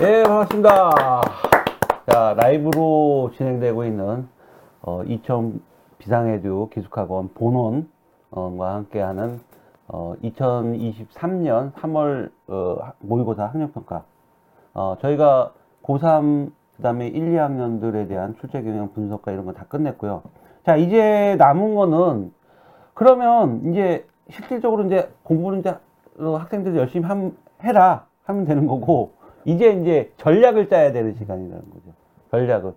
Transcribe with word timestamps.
네, 0.00 0.22
반갑습니다. 0.22 0.90
자, 2.10 2.34
라이브로 2.38 3.32
진행되고 3.36 3.84
있는 3.84 4.28
어, 4.80 5.02
이천 5.04 5.60
비상에듀 5.98 6.70
기숙학원 6.72 7.28
본원과 7.34 8.74
함께하는 8.74 9.40
어, 9.88 10.14
2023년 10.22 11.72
3월 11.74 12.30
어, 12.48 12.78
모의고사 13.00 13.44
학력평가. 13.46 14.04
어, 14.72 14.96
저희가 15.02 15.52
고3 15.82 16.50
그 16.76 16.82
다음에 16.82 17.06
1, 17.08 17.32
2학년들에 17.32 18.08
대한 18.08 18.34
출제 18.40 18.62
경향 18.62 18.92
분석과 18.94 19.32
이런 19.32 19.44
거 19.44 19.52
다 19.52 19.64
끝냈고요. 19.68 20.22
자, 20.64 20.76
이제 20.76 21.36
남은 21.38 21.74
거는 21.74 22.32
그러면 22.94 23.70
이제 23.70 24.06
실질적으로 24.30 24.84
이제 24.84 25.12
공부는 25.24 25.60
이제 25.60 25.76
어, 26.18 26.36
학생들이 26.36 26.78
열심히 26.78 27.06
함, 27.06 27.36
해라 27.62 28.06
하면 28.24 28.46
되는 28.46 28.66
거고 28.66 29.12
이제 29.44 29.72
이제 29.72 30.12
전략을 30.16 30.68
짜야 30.68 30.92
되는 30.92 31.14
시간이라는 31.14 31.70
거죠. 31.70 31.92
전략을. 32.30 32.72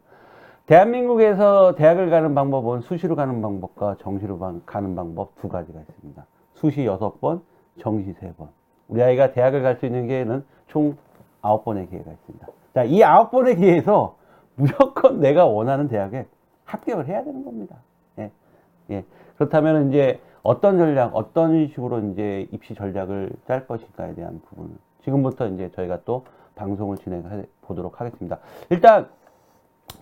대한민국에서 0.65 1.75
대학을 1.75 2.09
가는 2.09 2.33
방법은 2.33 2.81
수시로 2.81 3.15
가는 3.15 3.41
방법과 3.41 3.97
정시로 3.99 4.39
가는 4.65 4.95
방법 4.95 5.35
두 5.35 5.49
가지가 5.49 5.79
있습니다. 5.79 6.25
수시 6.53 6.85
여섯 6.85 7.19
번, 7.19 7.41
정시 7.79 8.13
세 8.13 8.31
번. 8.33 8.47
우리 8.87 9.01
아이가 9.03 9.31
대학을 9.31 9.61
갈 9.61 9.77
수 9.77 9.85
있는 9.85 10.07
기회는 10.07 10.45
총 10.67 10.95
아홉 11.41 11.65
번의 11.65 11.89
기회가 11.89 12.11
있습니다. 12.11 12.47
자, 12.73 12.83
이 12.83 13.03
아홉 13.03 13.31
번의 13.31 13.57
기회에서 13.57 14.15
무조건 14.55 15.19
내가 15.19 15.45
원하는 15.45 15.87
대학에 15.87 16.25
합격을 16.65 17.07
해야 17.07 17.23
되는 17.23 17.43
겁니다. 17.43 17.75
예. 18.19 18.31
예. 18.91 19.03
그렇다면 19.35 19.89
이제 19.89 20.21
어떤 20.43 20.77
전략, 20.77 21.15
어떤 21.15 21.67
식으로 21.67 21.99
이제 21.99 22.47
입시 22.51 22.73
전략을 22.75 23.31
짤 23.47 23.67
것인가에 23.67 24.13
대한 24.15 24.41
부분을 24.47 24.71
지금부터 25.03 25.47
이제 25.47 25.71
저희가 25.75 25.99
또 26.05 26.25
방송을 26.55 26.97
진행해 26.97 27.45
보도록 27.61 27.99
하겠습니다. 28.01 28.39
일단 28.69 29.07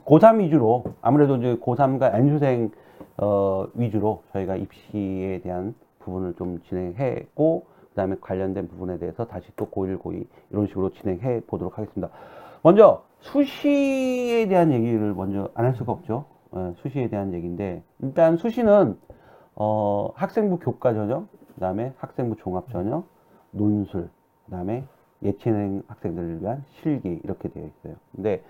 고3 0.06 0.40
위주로 0.40 0.84
아무래도 1.02 1.36
이제 1.38 1.56
고3과 1.58 2.16
N수생 2.16 2.72
어, 3.18 3.68
위주로 3.74 4.24
저희가 4.34 4.56
입시에 4.56 5.42
대한 5.42 5.76
부분을 6.00 6.34
좀 6.36 6.62
진행했고 6.64 7.66
그다음에 7.90 8.16
관련된 8.22 8.68
부분에 8.68 8.98
대해서 9.00 9.26
다시 9.26 9.48
또 9.56 9.68
고1, 9.68 10.00
고2 10.02 10.26
이런 10.52 10.68
식으로 10.68 10.92
진행해 10.92 11.42
보도록 11.46 11.78
하겠습니다. 11.78 12.10
먼저 12.64 13.04
수시에 13.20 14.48
대한 14.48 14.72
얘기를 14.72 15.14
먼저 15.14 15.50
안 15.54 15.66
할 15.66 15.76
수가 15.76 15.92
없죠. 15.92 16.26
어, 16.52 16.74
수시에 16.78 17.10
대한 17.10 17.34
얘기인데 17.34 17.84
일단 18.00 18.38
수시는 18.38 18.98
어, 19.56 20.10
학생부 20.16 20.60
교과 20.60 20.94
전형, 20.94 21.28
그다음에 21.56 21.94
학생부 21.98 22.38
종합 22.38 22.70
전형, 22.72 23.04
논술, 23.52 24.10
그다음에 24.46 24.86
예체능 25.24 25.84
학생들을 25.88 26.42
위한 26.42 26.64
실기 26.82 27.20
이렇게 27.24 27.50
되어 27.50 27.64
있어요. 27.66 27.96
근데 28.16 28.44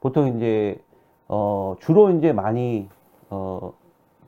보통 0.00 0.36
이제 0.36 0.80
어, 1.28 1.76
주로 1.80 2.10
이제 2.10 2.32
많이 2.32 2.88
어, 3.30 3.72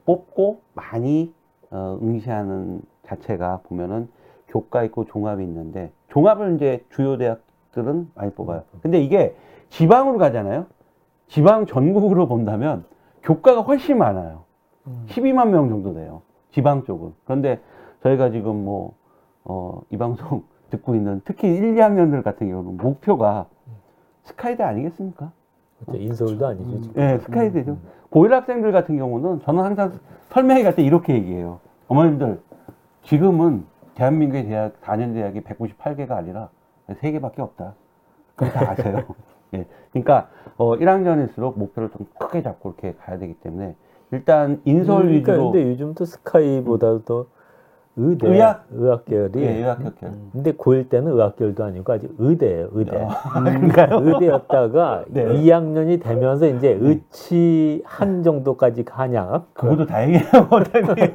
뽑고 0.04 0.60
많이 0.74 1.34
어, 1.70 1.98
응시하는 2.02 2.82
자체가 3.04 3.60
보면은 3.64 4.08
교과 4.48 4.84
있고 4.84 5.04
종합이 5.04 5.44
있는데 5.44 5.92
종합을 6.08 6.54
이제 6.56 6.84
주요 6.90 7.18
대학들은 7.18 8.10
많이 8.14 8.32
뽑아요. 8.32 8.62
근데 8.82 9.00
이게 9.00 9.34
지방으로 9.68 10.18
가잖아요. 10.18 10.66
지방 11.28 11.66
전국으로 11.66 12.28
본다면 12.28 12.84
교과가 13.22 13.62
훨씬 13.62 13.98
많아요. 13.98 14.44
12만 15.08 15.48
명 15.48 15.68
정도 15.68 15.94
돼요. 15.94 16.22
지방 16.52 16.84
쪽은. 16.84 17.12
그런데 17.24 17.60
저희가 18.02 18.30
지금 18.30 18.64
뭐, 18.64 18.94
어, 19.44 19.82
이 19.90 19.96
방송 19.96 20.44
듣고 20.70 20.94
있는 20.94 21.20
특히 21.24 21.48
1, 21.48 21.74
2학년들 21.74 22.22
같은 22.22 22.48
경우는 22.48 22.76
목표가 22.76 23.46
스카이대 24.24 24.62
아니겠습니까? 24.62 25.30
그렇죠. 25.84 26.00
인서울도 26.02 26.46
아니죠. 26.46 26.80
지금. 26.82 26.92
네, 26.94 27.18
스카이대죠. 27.18 27.76
고1 28.10 28.28
학생들 28.30 28.72
같은 28.72 28.96
경우는 28.96 29.40
저는 29.40 29.62
항상 29.62 29.92
설명회 30.30 30.62
갈 30.62 30.74
때 30.74 30.82
이렇게 30.82 31.14
얘기해요. 31.14 31.60
어머님들, 31.88 32.40
지금은 33.02 33.64
대한민국의 33.94 34.46
대학, 34.46 34.80
4년 34.82 35.14
대학이 35.14 35.40
198개가 35.42 36.12
아니라 36.12 36.48
3개밖에 36.88 37.38
없다. 37.40 37.74
그럼 38.34 38.52
다 38.52 38.70
아세요. 38.70 39.04
예. 39.54 39.64
그러니까, 39.92 40.28
어, 40.56 40.76
1학년일수록 40.76 41.56
목표를 41.58 41.90
좀 41.90 42.06
크게 42.18 42.42
잡고 42.42 42.70
이렇게 42.70 42.94
가야 42.98 43.18
되기 43.18 43.34
때문에 43.34 43.74
일단 44.10 44.60
인서울 44.64 45.04
그러니까 45.04 45.32
위주로 45.32 45.52
근데 45.52 45.68
요즘 45.68 45.94
또 45.94 46.04
스카이보다 46.04 46.98
도 47.04 47.28
의대, 47.96 48.28
의학? 48.28 48.66
의학 48.70 49.04
계열이 49.06 49.42
예, 49.42 49.56
의학학교. 49.56 50.06
근데 50.32 50.52
고1 50.52 50.90
때는 50.90 51.12
의학 51.12 51.36
계열도 51.36 51.64
아니고 51.64 51.92
아직 51.92 52.14
의대예요, 52.18 52.68
의대. 52.72 52.96
아, 52.98 53.42
그런가요? 53.42 54.00
의대였다가 54.04 55.04
네. 55.08 55.24
2학년이 55.24 56.02
되면서 56.02 56.46
이제 56.46 56.76
의치 56.78 57.82
한 57.86 58.22
정도까지 58.22 58.84
가냐? 58.84 59.44
그것도 59.54 59.86
다행이에요, 59.86 60.22
원장님. 60.50 61.14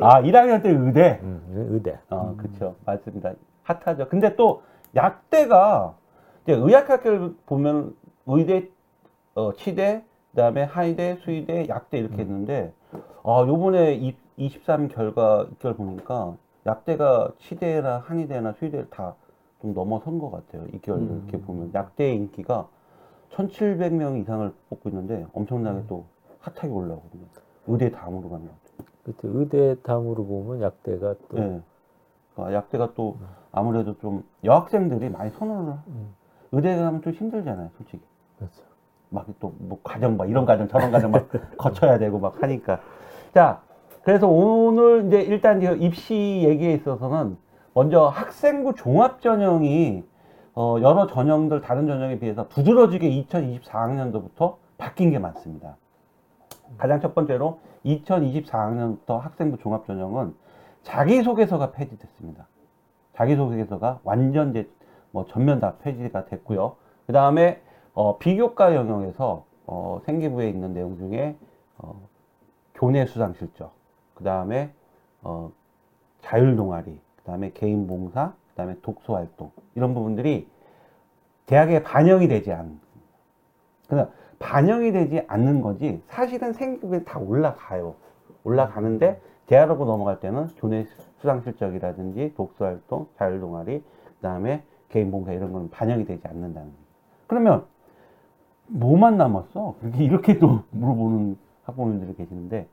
아, 0.00 0.22
1학년 0.22 0.62
때 0.62 0.70
의대. 0.70 1.18
음, 1.22 1.68
의대. 1.70 1.98
어, 2.10 2.34
그쵸. 2.36 2.76
맞습니다. 2.84 3.32
핫하죠. 3.64 4.08
근데 4.08 4.36
또 4.36 4.62
약대가 4.94 5.94
이제 6.44 6.52
의학학교를 6.52 7.34
보면 7.46 7.94
의대, 8.26 8.68
어, 9.34 9.52
치대, 9.54 10.04
그다음에 10.30 10.62
하이대, 10.62 11.16
수의대, 11.24 11.66
약대 11.68 11.98
이렇게 11.98 12.22
있는데 12.22 12.72
아, 13.24 13.44
요번에 13.46 13.94
23 14.36 14.88
결과 14.88 15.46
결 15.60 15.74
보니까 15.74 16.36
약대가 16.66 17.30
치대나 17.38 17.98
한의대나 17.98 18.52
수의대를 18.54 18.90
다 18.90 19.14
좀 19.64 19.72
넘어선 19.72 20.18
것 20.18 20.30
같아요. 20.30 20.66
이결 20.74 20.98
음. 20.98 21.22
이렇게 21.26 21.42
보면 21.42 21.70
약대의 21.72 22.16
인기가 22.16 22.68
1,700명 23.30 24.20
이상을 24.20 24.52
뽑고 24.68 24.90
있는데 24.90 25.26
엄청나게 25.32 25.84
또 25.88 26.04
핫하게 26.40 26.68
올라오거든요. 26.68 27.24
의대 27.66 27.90
다음으로 27.90 28.28
가는 28.28 28.46
것 28.46 28.52
같아요. 28.52 28.86
그때 29.04 29.18
의대 29.24 29.80
다음으로 29.82 30.26
보면 30.26 30.60
약대가 30.60 31.14
또 31.30 31.38
네. 31.38 31.62
그러니까 32.34 32.54
약대가 32.58 32.92
또 32.94 33.16
아무래도 33.52 33.96
좀 34.00 34.22
여학생들이 34.44 35.08
많이 35.08 35.30
선호를 35.30 35.72
하- 35.72 35.82
음, 35.88 36.14
의대 36.52 36.76
가면 36.76 37.00
좀 37.00 37.12
힘들잖아요, 37.14 37.70
솔직히. 37.78 38.02
그렇죠. 38.36 38.62
막또뭐 39.08 39.80
과정 39.82 40.18
막 40.18 40.28
이런 40.28 40.44
과정 40.44 40.68
저런 40.68 40.90
과정 40.90 41.10
막 41.10 41.26
거쳐야 41.56 41.96
되고 41.96 42.18
막 42.18 42.42
하니까. 42.42 42.80
자, 43.32 43.62
그래서 44.04 44.28
오늘 44.28 45.06
이제 45.06 45.22
일단 45.22 45.62
이 45.62 45.84
입시 45.84 46.42
얘기에 46.44 46.74
있어서는 46.74 47.38
먼저 47.72 48.06
학생부 48.06 48.74
종합 48.74 49.20
전형이 49.22 50.04
어 50.54 50.76
여러 50.82 51.06
전형들 51.06 51.62
다른 51.62 51.86
전형에 51.86 52.18
비해서 52.18 52.46
두드러지게 52.48 53.08
2024학년도부터 53.24 54.56
바뀐 54.76 55.10
게 55.10 55.18
많습니다. 55.18 55.76
가장 56.76 57.00
첫 57.00 57.14
번째로 57.14 57.60
2024학년부터 57.86 59.18
학생부 59.18 59.58
종합 59.58 59.86
전형은 59.86 60.34
자기소개서가 60.82 61.72
폐지됐습니다. 61.72 62.46
자기소개서가 63.14 64.00
완전 64.04 64.50
이제 64.50 64.68
뭐 65.12 65.24
전면 65.26 65.60
다 65.60 65.76
폐지가 65.82 66.26
됐고요. 66.26 66.76
그 67.06 67.12
다음에 67.12 67.62
어, 67.94 68.18
비교과 68.18 68.74
영역에서 68.74 69.46
어, 69.66 70.00
생기부에 70.04 70.48
있는 70.50 70.74
내용 70.74 70.98
중에 70.98 71.36
어, 71.78 72.08
교내 72.74 73.06
수상 73.06 73.32
실적, 73.34 73.72
그 74.14 74.24
다음에 74.24 74.72
어, 75.22 75.50
자율 76.20 76.56
동아리, 76.56 76.98
그 77.16 77.22
다음에 77.24 77.52
개인 77.52 77.86
봉사, 77.86 78.32
그 78.50 78.54
다음에 78.56 78.76
독서 78.82 79.14
활동 79.14 79.50
이런 79.74 79.94
부분들이 79.94 80.48
대학에 81.46 81.82
반영이 81.82 82.28
되지 82.28 82.52
않는. 82.52 82.80
그냥 83.88 84.10
반영이 84.38 84.92
되지 84.92 85.24
않는 85.26 85.60
거지 85.60 86.02
사실은 86.06 86.52
생기부에 86.52 87.04
다 87.04 87.18
올라가요. 87.18 87.94
올라가는데 88.44 89.20
대학으로 89.46 89.84
넘어갈 89.84 90.20
때는 90.20 90.48
교내 90.56 90.86
수상 91.18 91.42
실적이라든지 91.42 92.34
독서 92.36 92.64
활동, 92.64 93.06
자율 93.16 93.40
동아리, 93.40 93.80
그 93.80 94.20
다음에 94.22 94.62
개인 94.88 95.10
봉사 95.10 95.32
이런 95.32 95.52
건 95.52 95.70
반영이 95.70 96.04
되지 96.04 96.26
않는다는 96.26 96.68
거예요. 96.68 96.84
그러면 97.26 97.64
뭐만 98.66 99.16
남았어? 99.16 99.76
이렇게 99.98 100.38
또 100.38 100.62
물어보는 100.70 101.36
학부모님들이 101.64 102.14
계시는데 102.14 102.68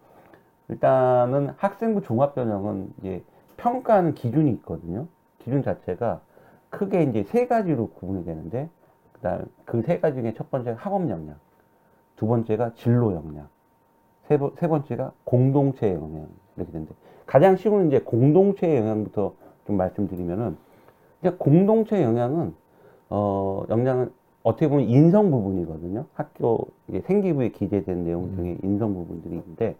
일단은 0.70 1.54
학생부 1.58 2.02
종합전형은 2.02 2.94
이제 3.00 3.24
평가하는 3.58 4.14
기준이 4.16 4.52
있거든요. 4.54 5.08
기준 5.40 5.64
자체가 5.64 6.22
크게 6.70 7.04
이제 7.04 7.24
세 7.24 7.48
가지로 7.48 7.90
구분이 7.90 8.26
되는데 8.26 8.70
그다음 9.14 9.46
그 9.66 9.82
세 9.82 10.00
가지 10.00 10.22
중에 10.22 10.34
첫 10.34 10.50
번째가 10.50 10.78
학업 10.80 11.10
역량, 11.10 11.36
두 12.16 12.28
번째가 12.28 12.74
진로 12.76 13.14
역량, 13.14 13.48
세, 14.24 14.38
번- 14.38 14.54
세 14.58 14.68
번째가 14.68 15.12
공동체 15.24 15.94
영향 15.94 16.28
이렇게 16.58 16.72
되는데 16.72 16.94
가장 17.26 17.56
쉬운 17.58 17.88
이제 17.88 18.00
공동체 18.00 18.78
영향부터 18.78 19.34
좀 19.68 19.78
말씀드리면은 19.78 20.58
이제 21.22 21.32
공동체 21.38 22.04
영향은 22.04 22.54
어 23.10 23.64
역량은 23.70 24.12
어떻게 24.44 24.68
보면 24.70 24.86
인성 24.88 25.32
부분이거든요. 25.32 26.06
학교 26.14 26.68
생기부에 27.06 27.50
기재된 27.50 28.06
내용 28.06 28.36
중에 28.36 28.58
인성 28.64 28.94
부분들이 28.94 29.36
있는데 29.36 29.76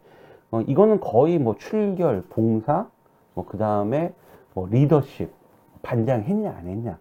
어 0.52 0.62
이거는 0.62 1.00
거의 1.00 1.40
뭐 1.40 1.56
출결, 1.56 2.24
봉사, 2.30 2.88
뭐 3.34 3.46
그 3.46 3.58
다음에 3.58 4.14
뭐 4.54 4.68
리더십, 4.70 5.32
반장 5.82 6.22
했냐 6.24 6.52
안 6.52 6.68
했냐 6.68 7.00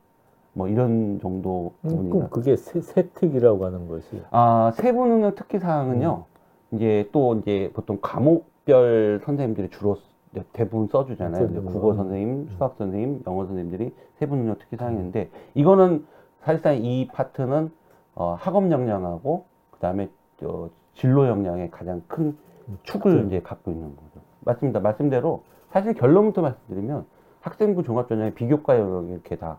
뭐 0.52 0.68
이런 0.68 1.18
정도 1.20 1.72
음, 1.84 1.88
부분이 1.90 2.10
그럼 2.10 2.30
그게 2.30 2.56
세, 2.56 2.80
세특이라고 2.80 3.64
하는 3.64 3.88
것이 3.88 4.22
아, 4.30 4.70
세부 4.74 5.06
능력 5.06 5.34
특기 5.34 5.58
사항은요. 5.58 6.24
이제 6.72 7.08
또 7.12 7.34
이제 7.36 7.70
보통 7.74 7.98
과목별 8.00 9.20
선생님들이 9.24 9.70
주로 9.70 9.96
대- 10.32 10.44
대부분 10.52 10.86
써주잖아요. 10.86 11.42
써주는 11.48 11.64
국어 11.66 11.88
거. 11.88 11.94
선생님, 11.94 12.48
수학 12.56 12.76
선생님, 12.78 13.22
영어 13.26 13.44
선생님들이 13.46 13.92
세부 14.18 14.36
능력 14.36 14.58
특기 14.60 14.76
사항인데 14.76 15.28
이거는 15.54 16.06
사실상 16.42 16.76
이 16.84 17.08
파트는 17.08 17.70
어, 18.14 18.34
학업 18.38 18.70
역량하고 18.70 19.44
그 19.72 19.78
다음에 19.80 20.08
저 20.38 20.68
진로 20.94 21.26
역량의 21.26 21.70
가장 21.72 22.02
큰 22.06 22.36
축을 22.82 23.12
축들. 23.12 23.26
이제 23.26 23.40
갖고 23.40 23.70
있는 23.70 23.94
거죠. 23.96 24.20
맞습니다. 24.40 24.80
말씀대로 24.80 25.42
사실 25.70 25.94
결론부터 25.94 26.42
말씀드리면 26.42 27.04
학생부 27.40 27.82
종합전형의 27.82 28.34
비교과 28.34 28.78
영역이 28.78 29.12
이렇게 29.12 29.36
다 29.36 29.58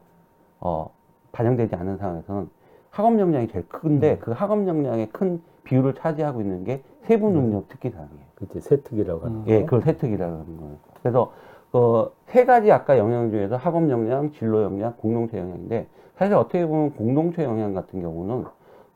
어, 0.60 0.92
반영되지 1.31 1.75
않은 1.75 1.98
상황에서는 1.98 2.50
학업 2.90 3.19
역량이 3.19 3.48
제일 3.48 3.68
큰데 3.68 4.18
그 4.18 4.31
학업 4.31 4.68
역량의 4.68 5.10
큰 5.10 5.42
비율을 5.63 5.96
차지하고 5.96 6.42
있는 6.42 6.63
게 6.63 6.84
세부 7.04 7.30
능력 7.30 7.68
특기 7.69 7.90
사항이에요. 7.90 8.25
그치 8.36 8.60
세특이라고 8.60 9.25
하는 9.25 9.46
거. 9.46 9.52
예, 9.52 9.64
그걸 9.64 9.81
세특이라고 9.81 10.31
하는 10.31 10.57
거예요. 10.57 10.75
그래서 11.02 11.34
그세 11.72 12.46
가지 12.46 12.72
아까 12.72 12.98
영역 12.98 13.30
중에서 13.30 13.56
학업 13.56 13.90
역량, 13.90 14.31
진로 14.34 14.64
역량, 14.64 14.94
공동체 14.98 15.40
영향인데 15.40 15.88
사실 16.18 16.36
어떻게 16.36 16.66
보면 16.66 16.94
공동체 16.96 17.44
영향 17.44 17.74
같은 17.74 18.02
경우는 18.02 18.46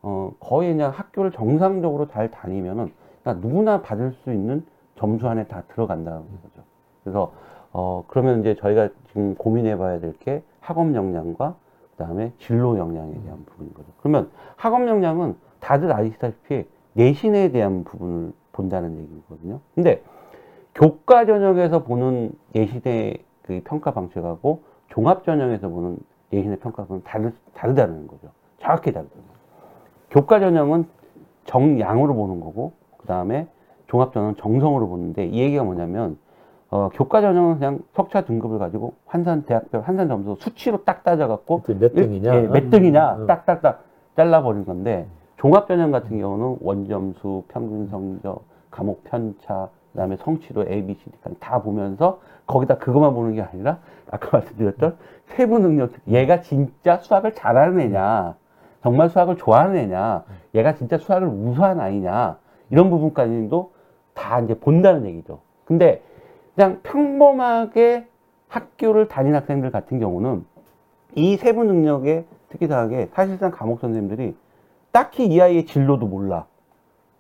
어 0.02 0.32
거의 0.40 0.74
그냥 0.74 0.92
학교를 0.92 1.32
정상적으로 1.32 2.08
잘 2.10 2.30
다니면은 2.30 2.92
그냥 3.26 3.42
누구나 3.42 3.82
받을 3.82 4.14
수 4.24 4.32
있는 4.32 4.64
점수 4.96 5.28
안에 5.28 5.48
다 5.48 5.64
들어간다는 5.70 6.20
거죠. 6.22 6.64
그래서 7.04 7.34
어 7.74 8.04
그러면 8.08 8.40
이제 8.40 8.56
저희가 8.56 8.90
지금 9.10 9.36
고민해봐야 9.36 10.00
될 10.00 10.14
게 10.20 10.44
학업 10.62 10.94
역량과 10.96 11.56
그다음에 11.98 12.32
진로 12.40 12.78
역량에 12.78 13.14
대한 13.24 13.44
부분인 13.46 13.74
거죠. 13.74 13.88
그러면 14.00 14.30
학업 14.56 14.88
역량은 14.88 15.36
다들 15.60 15.92
아시다시피 15.92 16.66
내신에 16.94 17.52
대한 17.52 17.84
부분을 17.84 18.32
본다는 18.54 18.98
얘기거든요. 19.00 19.60
근데 19.74 20.02
교과 20.76 21.26
전형에서 21.26 21.84
보는 21.84 22.32
내신의 22.54 23.18
그 23.42 23.62
평가 23.66 23.92
방식하고 23.92 24.64
종합 24.90 25.24
전형에서 25.24 25.70
보는 25.70 25.98
내신의 26.30 26.60
평가 26.60 26.86
방식은 26.86 27.04
다르, 27.04 27.32
다르다는 27.54 28.08
거죠. 28.08 28.30
정확히 28.60 28.92
다르다는 28.92 29.24
거죠. 29.28 29.40
교과 30.12 30.40
전형은 30.40 30.86
정량으로 31.46 32.16
보는 32.16 32.40
거고, 32.40 32.74
그 33.06 33.08
다음에 33.08 33.48
종합 33.86 34.14
전형은 34.14 34.36
정성으로 34.38 34.90
보는데, 34.90 35.28
이 35.28 35.40
얘기가 35.40 35.64
뭐냐면, 35.64 36.18
어, 36.72 36.90
교과 36.92 37.22
전형은 37.22 37.60
그냥 37.60 37.80
석차 37.94 38.22
등급을 38.22 38.58
가지고 38.58 38.94
환산 39.06 39.44
대학별 39.44 39.82
환산 39.82 40.08
점수 40.08 40.36
수치로 40.40 40.84
딱 40.84 41.04
따져갖고 41.04 41.62
몇 41.68 41.94
일- 41.94 41.94
등이냐? 41.94 42.36
예, 42.36 42.42
몇 42.48 42.72
등이냐 42.72 43.16
음. 43.18 43.28
딱딱딱 43.28 43.84
잘라버린 44.16 44.66
건데 44.66 45.06
종합 45.38 45.68
전형 45.68 45.92
같은 45.92 46.18
경우는 46.18 46.58
원점수, 46.62 47.44
평균 47.50 47.88
성적, 47.90 48.44
과목 48.72 49.04
편차, 49.04 49.70
그다음에 49.92 50.18
성취도 50.18 50.66
A, 50.68 50.84
B, 50.84 50.96
C, 50.96 51.12
D까지 51.12 51.36
다 51.40 51.62
보면서 51.62 52.20
거기다 52.48 52.80
그것만 52.80 53.14
보는 53.14 53.36
게 53.36 53.44
아니라 53.44 53.78
아까 54.10 54.30
말씀드렸던 54.42 54.98
세부 55.28 55.60
능력, 55.60 55.92
얘가 56.08 56.42
진짜 56.42 56.98
수학을 56.98 57.36
잘하는 57.36 57.80
애냐, 57.80 58.36
정말 58.82 59.10
수학을 59.10 59.38
좋아하는 59.38 59.78
애냐, 59.78 60.24
얘가 60.56 60.74
진짜 60.74 60.98
수학을 60.98 61.28
우수한 61.28 61.80
아이냐 61.80 62.38
이런 62.70 62.90
부분까지도 62.90 63.72
다 64.14 64.40
이제 64.40 64.58
본다는 64.58 65.06
얘기죠. 65.06 65.40
근데 65.66 66.02
그냥 66.56 66.80
평범하게 66.84 68.08
학교를 68.48 69.08
다닌 69.08 69.36
학생들 69.36 69.72
같은 69.72 70.00
경우는 70.00 70.46
이 71.16 71.38
세부 71.38 71.64
능력의 71.64 72.26
특기사항에 72.50 73.08
사실상 73.14 73.52
과목 73.52 73.80
선생님들이 73.80 74.36
딱히 74.92 75.26
이 75.28 75.42
아이의 75.42 75.66
진로도 75.66 76.08
몰라. 76.08 76.46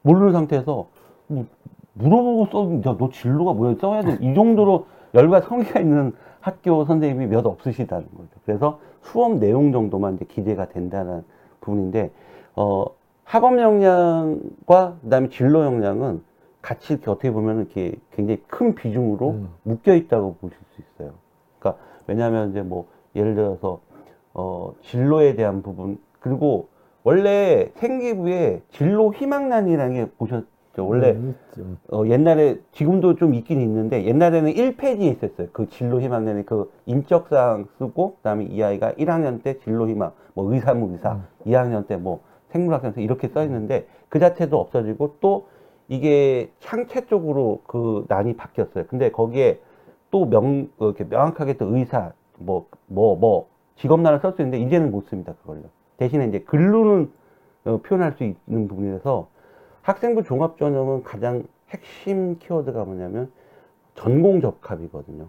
모르는 0.01 0.31
상태에서 0.31 0.87
뭐 1.27 1.45
물어보고 1.93 2.45
써, 2.47 2.89
야, 2.89 2.95
너 2.97 3.09
진로가 3.09 3.53
뭐야? 3.53 3.75
써야 3.79 4.01
돼. 4.01 4.17
이 4.21 4.33
정도로 4.33 4.87
열과 5.13 5.41
성의가 5.41 5.79
있는 5.79 6.13
학교 6.39 6.85
선생님이 6.85 7.27
몇 7.27 7.45
없으시다는 7.45 8.07
거죠. 8.15 8.29
그래서 8.45 8.79
수업 9.01 9.39
내용 9.39 9.71
정도만 9.71 10.15
이제 10.15 10.25
기대가 10.25 10.67
된다는 10.67 11.23
부분인데, 11.61 12.11
어, 12.55 12.85
학업 13.25 13.59
역량과 13.59 14.97
그다음에 15.01 15.29
진로 15.29 15.65
역량은 15.65 16.21
같이 16.61 16.93
이렇게 16.93 17.11
어떻게 17.11 17.31
보면 17.31 17.57
이렇게 17.57 17.95
굉장히 18.11 18.41
큰 18.47 18.73
비중으로 18.73 19.31
음. 19.31 19.49
묶여 19.63 19.93
있다고 19.93 20.35
보실 20.35 20.57
수 20.71 20.81
있어요. 20.81 21.13
그러니까 21.59 21.83
왜냐하면 22.07 22.51
이제 22.51 22.61
뭐 22.61 22.87
예를 23.15 23.35
들어서 23.35 23.81
어 24.33 24.73
진로에 24.81 25.35
대한 25.35 25.61
부분 25.61 25.97
그리고 26.19 26.69
원래 27.03 27.71
생기부에 27.75 28.61
진로 28.69 29.13
희망란이라는 29.13 29.93
게 29.93 30.11
보셨죠? 30.17 30.45
원래 30.77 31.11
음, 31.11 31.35
좀어 31.89 32.07
옛날에 32.07 32.57
지금도 32.71 33.15
좀 33.15 33.33
있긴 33.33 33.61
있는데 33.61 34.05
옛날에는 34.05 34.51
1페이지에 34.51 35.15
있었어요. 35.15 35.47
그 35.51 35.69
진로 35.69 36.01
희망란에 36.01 36.43
그 36.43 36.71
인적사항 36.85 37.67
쓰고 37.77 38.15
그다음에 38.17 38.45
이 38.45 38.61
아이가 38.61 38.91
1학년 38.93 39.41
때 39.41 39.59
진로 39.59 39.87
희망 39.87 40.11
뭐 40.33 40.51
의사무 40.51 40.91
의사, 40.91 41.13
음. 41.13 41.23
2학년 41.45 41.87
때뭐 41.87 42.21
생물학생 42.55 42.93
이렇게 42.97 43.27
써 43.27 43.43
있는데 43.43 43.85
그 44.07 44.19
자체도 44.19 44.57
없어지고 44.57 45.17
또 45.19 45.47
이게 45.89 46.49
상체 46.59 47.05
쪽으로 47.07 47.61
그 47.67 48.05
난이 48.07 48.37
바뀌었어요. 48.37 48.85
근데 48.87 49.11
거기에 49.11 49.59
또 50.09 50.25
명, 50.25 50.69
어, 50.77 50.85
이렇게 50.85 51.03
명확하게 51.03 51.57
또 51.57 51.75
의사, 51.75 52.13
뭐, 52.37 52.67
뭐, 52.87 53.15
뭐, 53.17 53.49
직업란을 53.75 54.19
쓸 54.19 54.31
수 54.31 54.41
있는데, 54.41 54.59
이제는 54.59 54.91
못 54.91 55.07
씁니다, 55.09 55.33
그걸로. 55.41 55.63
대신에 55.97 56.27
이제 56.27 56.39
글로는 56.39 57.11
어, 57.65 57.77
표현할 57.77 58.13
수 58.13 58.23
있는 58.23 58.67
부분이라서 58.67 59.27
학생부 59.81 60.23
종합전형은 60.23 61.03
가장 61.03 61.43
핵심 61.69 62.37
키워드가 62.39 62.85
뭐냐면 62.85 63.31
전공 63.95 64.39
적합이거든요. 64.39 65.27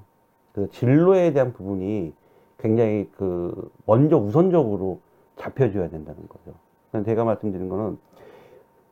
그래서 0.53 0.71
진로에 0.71 1.33
대한 1.33 1.53
부분이 1.53 2.13
굉장히 2.59 3.09
그, 3.17 3.71
먼저 3.85 4.17
우선적으로 4.17 5.01
잡혀줘야 5.37 5.89
된다는 5.89 6.29
거죠. 6.29 6.55
제가 7.05 7.25
말씀드린 7.25 7.69
거는 7.69 7.99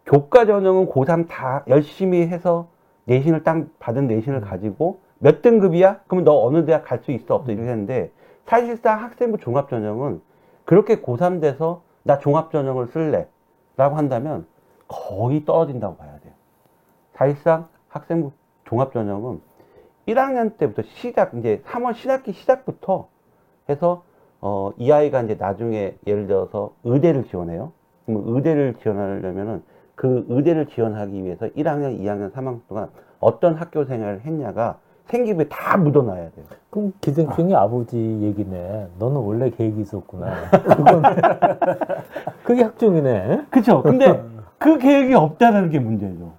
교과 0.06 0.47
전형은 0.47 0.89
고3 0.89 1.29
다 1.29 1.65
열심히 1.69 2.27
해서 2.27 2.69
내신을 3.05 3.43
딱 3.43 3.67
받은 3.79 4.06
내신을 4.06 4.41
가지고 4.41 5.01
몇 5.19 5.43
등급이야? 5.43 6.01
그러면 6.06 6.25
너 6.25 6.45
어느 6.45 6.65
대학 6.67 6.85
갈 6.85 7.01
수 7.03 7.11
있어? 7.12 7.37
없어? 7.37 7.53
이렇게 7.53 7.69
했는데 7.69 8.11
사실상 8.47 9.03
학생부 9.03 9.39
종합 9.39 9.69
전형은 9.70 10.20
그렇게 10.65 11.01
고3 11.01 11.41
돼서 11.41 11.82
나 12.03 12.19
종합 12.19 12.51
전형을 12.53 12.89
쓸래 12.89 13.27
라고 13.77 13.96
한다면 13.96 14.46
거의 14.89 15.44
떨어진다고 15.44 15.96
봐야 15.96 16.19
돼요. 16.20 16.32
사실상 17.15 17.69
학생부 17.89 18.32
종합 18.65 18.93
전형은 18.93 19.41
1학년 20.08 20.58
때부터 20.58 20.82
시작, 20.82 21.34
이제 21.34 21.63
3월 21.67 21.94
신학기 21.94 22.32
시작부터 22.32 23.08
해서 23.69 24.05
어, 24.43 24.73
이 24.77 24.93
아이가 24.93 25.23
이제 25.23 25.37
나중에 25.37 25.96
예를 26.06 26.27
들어서 26.27 26.75
의대를 26.84 27.25
지원해요. 27.25 27.73
의대를 28.06 28.75
지원하려면은 28.82 29.63
그 29.94 30.25
의대를 30.29 30.67
지원하기 30.67 31.23
위해서 31.25 31.46
1학년, 31.49 31.99
2학년, 32.01 32.32
3학년 32.32 32.61
동안 32.69 32.89
어떤 33.20 33.55
학교 33.55 33.84
생활을 33.84 34.20
했냐가 34.23 34.79
생기부에 35.06 35.49
다 35.49 35.77
묻어놔야 35.77 36.31
돼요. 36.31 36.44
그럼 36.70 36.93
기생충이 37.01 37.55
아. 37.55 37.69
버지 37.69 37.96
얘기네. 38.23 38.89
너는 38.99 39.17
원래 39.20 39.51
계획이 39.51 39.81
있었구나. 39.82 40.32
그건 40.51 41.03
그게 42.44 42.63
학종이네. 42.63 43.46
그쵸. 43.51 43.82
근데 43.82 44.23
그 44.58 44.79
계획이 44.79 45.15
없다는 45.15 45.70
게 45.70 45.79
문제죠. 45.79 46.32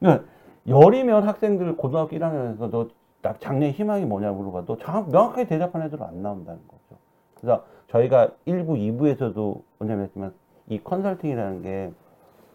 그러니까 0.00 0.24
열이면 0.66 1.28
학생들 1.28 1.76
고등학교 1.76 2.16
1학년에서 2.16 2.70
너 2.70 2.88
나- 3.22 3.34
장래 3.38 3.70
희망이 3.70 4.04
뭐냐 4.04 4.32
물어봐도 4.32 4.78
정확, 4.78 5.10
명확하게 5.10 5.46
대답한 5.46 5.82
애들은 5.82 6.04
안 6.04 6.22
나온다는 6.22 6.60
거죠. 6.66 7.00
그래서 7.34 7.64
저희가 7.88 8.30
1부, 8.46 8.68
2부에서도 8.98 9.60
언급했지만 9.78 10.32
이 10.68 10.82
컨설팅이라는 10.82 11.62
게 11.62 11.92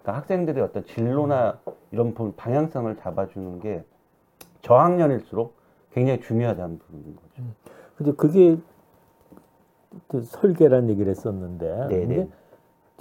그러니까 0.01 0.17
학생들의 0.21 0.63
어떤 0.63 0.83
진로나 0.85 1.59
이런 1.91 2.13
부- 2.13 2.33
방향성을 2.33 2.95
잡아주는 2.97 3.59
게 3.59 3.83
저학년일수록 4.61 5.55
굉장히 5.93 6.21
중요하다는 6.21 6.79
부분인 6.79 7.15
거죠. 7.15 7.43
근데 7.97 8.11
그게 8.13 8.57
또 10.07 10.21
설계란 10.21 10.89
얘기를 10.89 11.09
했었는데 11.11 11.87
네네. 11.89 12.15
근데 12.15 12.29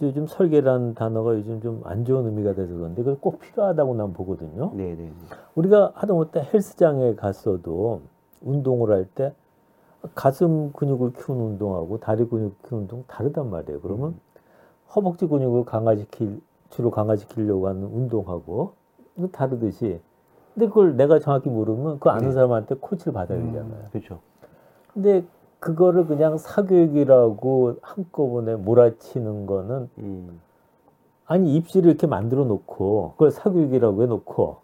요즘 0.03 0.27
설계라는 0.27 0.95
단어가 0.95 1.35
요즘 1.35 1.61
좀 1.61 1.83
안 1.85 2.05
좋은 2.05 2.27
의미가 2.27 2.55
돼서 2.55 2.75
그런데 2.75 3.03
그게 3.03 3.17
꼭 3.21 3.39
필요하다고 3.41 3.95
난 3.95 4.13
보거든요. 4.13 4.73
네네. 4.75 5.13
우리가 5.55 5.93
하다못해 5.95 6.49
헬스장에 6.53 7.15
갔어도 7.15 8.03
운동을 8.41 8.91
할 8.91 9.07
때 9.15 9.35
가슴 10.15 10.73
근육을 10.73 11.13
키우는 11.13 11.45
운동하고 11.45 11.99
다리 12.01 12.25
근육 12.27 12.61
키우는 12.63 12.83
운동 12.85 13.05
다르단 13.07 13.51
말이에요. 13.51 13.81
그러면 13.83 14.19
허벅지 14.95 15.27
근육을 15.27 15.65
강화시킬 15.65 16.41
주로 16.71 16.91
강화시키려고 16.91 17.69
하는 17.69 17.85
운동하고 17.85 18.73
이거 19.17 19.29
다르듯이 19.29 20.01
근데 20.55 20.67
그걸 20.67 20.97
내가 20.97 21.19
정확히 21.19 21.49
모르면 21.49 22.01
그 22.01 22.11
아는 22.11 22.29
네. 22.29 22.33
사람한테 22.33 22.77
코치를 22.77 23.13
받아야 23.13 23.39
되잖아요. 23.39 23.85
그렇죠. 23.93 24.19
근데 24.93 25.25
그거를 25.61 26.07
그냥 26.07 26.39
사교육이라고 26.39 27.77
한꺼번에 27.83 28.57
몰아치는 28.57 29.47
거는 29.47 29.89
음. 29.99 30.41
아니 31.27 31.55
입시를 31.55 31.91
이렇게 31.91 32.07
만들어 32.07 32.45
놓고 32.45 33.13
그걸 33.13 33.31
사교육이라고 33.31 34.03
해놓고 34.03 34.57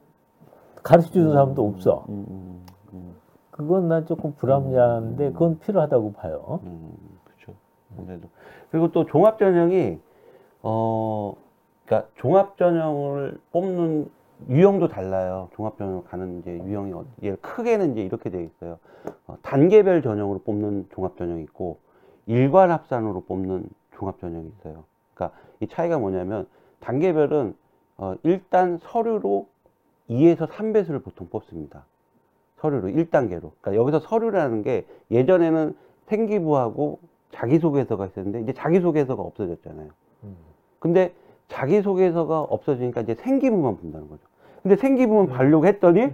가르쳐 0.82 1.10
주는 1.10 1.30
사람도 1.30 1.66
없어. 1.66 2.04
음, 2.08 2.26
음, 2.28 2.66
음, 2.92 3.14
그건 3.50 3.88
난 3.88 4.06
조금 4.06 4.34
불합리한데 4.34 5.32
그건 5.32 5.58
필요하다고 5.60 6.12
봐요. 6.14 6.60
음, 6.64 6.92
그렇죠. 7.24 7.58
아무래도 7.96 8.28
그리고 8.70 8.90
또 8.90 9.04
종합 9.06 9.38
전형이 9.38 9.98
어, 10.68 11.36
그러니까 11.84 12.10
종합 12.16 12.56
전형을 12.58 13.38
뽑는 13.52 14.10
유형도 14.48 14.88
달라요. 14.88 15.48
종합 15.54 15.78
전형 15.78 16.02
가는 16.02 16.40
이제 16.40 16.50
유형이 16.50 16.92
어- 16.92 17.04
예, 17.22 17.36
크게는 17.36 17.92
이제 17.92 18.02
이렇게 18.02 18.30
되어 18.30 18.40
있어요. 18.40 18.78
어, 19.28 19.36
단계별 19.42 20.02
전형으로 20.02 20.40
뽑는 20.40 20.88
종합 20.92 21.16
전형이 21.18 21.42
있고 21.44 21.78
일괄 22.26 22.72
합산으로 22.72 23.22
뽑는 23.26 23.68
종합 23.96 24.18
전형이 24.18 24.48
있어요. 24.58 24.82
그러니까 25.14 25.38
이 25.60 25.68
차이가 25.68 26.00
뭐냐면 26.00 26.48
단계별은 26.80 27.54
어, 27.98 28.16
일단 28.24 28.78
서류로 28.82 29.46
2에서 30.10 30.48
3배수를 30.48 31.04
보통 31.04 31.28
뽑습니다. 31.28 31.84
서류로 32.56 32.88
1단계로. 32.88 33.52
그러니까 33.60 33.76
여기서 33.76 34.00
서류라는 34.00 34.62
게 34.62 34.84
예전에는 35.12 35.76
생기부하고 36.08 36.98
자기소개서가 37.30 38.06
있었는데 38.06 38.40
이제 38.40 38.52
자기소개서가 38.52 39.22
없어졌잖아요. 39.22 39.90
음. 40.24 40.36
근데 40.78 41.12
자기소개서가 41.48 42.40
없어지니까 42.42 43.02
이제 43.02 43.14
생기부만 43.14 43.76
본다는 43.76 44.08
거죠. 44.08 44.22
근데 44.62 44.76
생기부만 44.76 45.28
보려고 45.28 45.66
했더니 45.66 46.08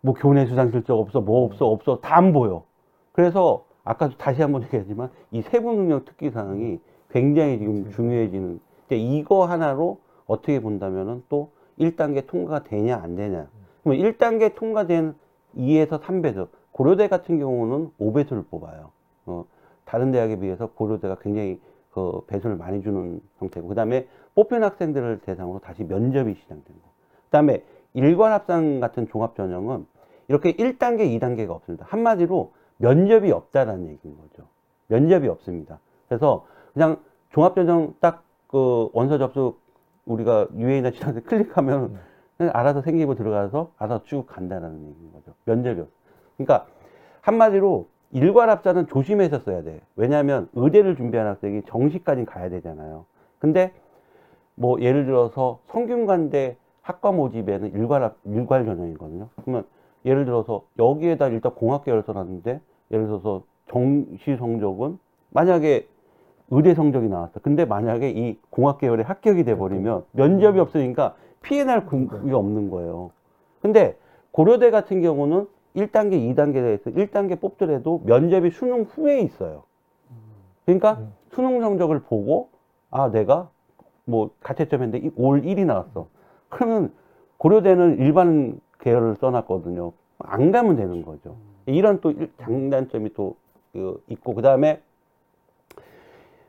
뭐 0.00 0.14
교내 0.14 0.46
수상 0.46 0.70
실적 0.70 0.98
없어, 0.98 1.20
뭐 1.20 1.44
없어, 1.44 1.66
없어, 1.66 2.00
다 2.00 2.16
안 2.16 2.32
보여. 2.32 2.64
그래서 3.12 3.64
아까도 3.84 4.16
다시 4.16 4.40
한번 4.42 4.62
얘기하지만 4.64 5.10
이 5.30 5.42
세부 5.42 5.72
능력 5.74 6.04
특기 6.04 6.30
사항이 6.30 6.80
굉장히 7.10 7.58
지금 7.58 7.90
중요해지는. 7.90 8.60
이제 8.86 8.96
이거 8.96 9.44
하나로 9.46 9.98
어떻게 10.26 10.60
본다면은 10.60 11.22
또 11.28 11.50
1단계 11.78 12.26
통과가 12.26 12.64
되냐 12.64 12.96
안 12.96 13.16
되냐. 13.16 13.46
그러면 13.82 14.02
1단계 14.04 14.54
통과된 14.54 15.14
2에서 15.56 16.00
3배수. 16.00 16.48
고려대 16.72 17.08
같은 17.08 17.38
경우는 17.38 17.90
5배수를 18.00 18.48
뽑아요. 18.50 18.90
어, 19.26 19.44
다른 19.84 20.10
대학에 20.10 20.38
비해서 20.38 20.66
고려대가 20.68 21.16
굉장히 21.20 21.60
그 21.94 22.22
배수를 22.26 22.56
많이 22.56 22.82
주는 22.82 23.20
형태고 23.38 23.68
그다음에 23.68 24.08
뽑힌 24.34 24.62
학생들을 24.64 25.20
대상으로 25.20 25.60
다시 25.60 25.84
면접이 25.84 26.34
시작된 26.34 26.64
거. 26.64 26.88
그다음에 27.26 27.64
일괄 27.92 28.32
합산 28.32 28.80
같은 28.80 29.06
종합 29.08 29.36
전형은 29.36 29.86
이렇게 30.28 30.52
1단계, 30.52 31.18
2단계가 31.20 31.50
없습니다. 31.50 31.86
한마디로 31.88 32.52
면접이 32.78 33.30
없다라는 33.30 33.88
얘기인 33.88 34.16
거죠. 34.16 34.48
면접이 34.88 35.28
없습니다. 35.28 35.78
그래서 36.08 36.46
그냥 36.72 36.98
종합 37.30 37.54
전형 37.54 37.94
딱 38.00 38.24
그 38.54 38.88
원서 38.92 39.18
접수 39.18 39.58
우리가 40.04 40.46
유해이나 40.56 40.92
지나서 40.92 41.22
클릭하면 41.26 41.98
그냥 42.36 42.52
알아서 42.54 42.82
생기고 42.82 43.16
들어가서 43.16 43.72
알아서 43.76 44.04
쭉 44.04 44.26
간다라는 44.26 44.90
얘기인 44.90 45.12
거죠. 45.12 45.34
면접이 45.44 45.80
없. 45.80 45.88
그러니까 46.36 46.68
한마디로 47.20 47.88
일괄 48.14 48.48
합산은 48.48 48.86
조심해서 48.86 49.40
써야 49.40 49.62
돼. 49.62 49.80
왜냐하면 49.96 50.48
의대를 50.54 50.96
준비하는 50.96 51.32
학생이 51.32 51.62
정시까지 51.66 52.24
가야 52.24 52.48
되잖아요. 52.48 53.04
근데 53.40 53.72
뭐 54.54 54.80
예를 54.80 55.04
들어서 55.04 55.58
성균관대 55.66 56.56
학과 56.80 57.10
모집에는 57.10 57.72
일괄 57.72 58.04
합- 58.04 58.16
일괄 58.24 58.64
전형이거든요. 58.64 59.28
그러면 59.42 59.64
예를 60.04 60.24
들어서 60.26 60.62
여기에다 60.78 61.26
일단 61.28 61.52
공학계열 61.54 62.04
써놨는데 62.06 62.60
예를 62.92 63.06
들어서 63.06 63.42
정시 63.68 64.36
성적은 64.36 64.98
만약에 65.30 65.88
의대 66.50 66.74
성적이 66.74 67.08
나왔어. 67.08 67.40
근데 67.40 67.64
만약에 67.64 68.10
이 68.10 68.38
공학계열에 68.50 69.02
합격이 69.02 69.42
돼버리면 69.44 70.04
면접이 70.12 70.60
없으니까 70.60 71.16
피해날 71.42 71.86
근거가 71.86 72.36
없는 72.36 72.70
거예요. 72.70 73.10
근데 73.60 73.96
고려대 74.30 74.70
같은 74.70 75.02
경우는 75.02 75.48
1단계, 75.76 76.34
2단계에서 76.34 76.94
1단계 76.94 77.40
뽑더라도 77.40 78.02
면접이 78.04 78.50
수능 78.50 78.82
후에 78.82 79.20
있어요. 79.20 79.64
그러니까 80.64 81.02
수능 81.32 81.60
성적을 81.60 82.00
보고 82.02 82.48
아 82.90 83.10
내가 83.10 83.50
뭐 84.04 84.30
가채점인데 84.40 85.10
올 85.16 85.42
1이 85.42 85.64
나왔어. 85.66 86.08
그러면 86.48 86.92
고려대는 87.38 87.98
일반 87.98 88.60
계열을 88.80 89.16
써놨거든요. 89.16 89.92
안 90.18 90.52
가면 90.52 90.76
되는 90.76 91.02
거죠. 91.04 91.36
이런 91.66 92.00
또 92.00 92.10
일- 92.12 92.30
장단점이 92.40 93.12
또 93.14 93.36
어, 93.74 93.96
있고 94.08 94.34
그 94.34 94.42
다음에 94.42 94.80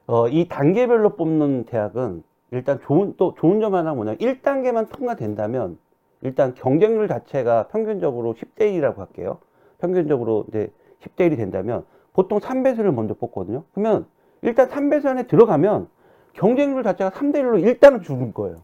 어, 0.07 0.27
이 0.27 0.47
단계별로 0.47 1.15
뽑는 1.15 1.65
대학은 1.65 2.23
일단 2.51 2.79
좋은 2.81 3.15
또 3.17 3.33
좋은 3.35 3.59
점 3.59 3.73
하나 3.73 3.93
뭐냐 3.93 4.15
1단계만 4.15 4.89
통과된다면 4.91 5.79
일단 6.21 6.53
경쟁률 6.55 7.07
자체가 7.07 7.67
평균적으로 7.67 8.33
10대 8.33 8.61
1이라고 8.61 8.97
할게요. 8.97 9.39
평균적으로 9.79 10.45
이제 10.49 10.71
10대 11.01 11.29
1이 11.29 11.37
된다면 11.37 11.85
보통 12.13 12.39
3배수를 12.39 12.93
먼저 12.93 13.13
뽑거든요. 13.13 13.63
그러면 13.73 14.05
일단 14.41 14.67
3배수 14.67 15.07
안에 15.07 15.23
들어가면 15.23 15.87
경쟁률 16.33 16.83
자체가 16.83 17.11
3대 17.11 17.35
1로 17.35 17.61
일단은 17.61 18.01
주는 18.01 18.33
거예요. 18.33 18.57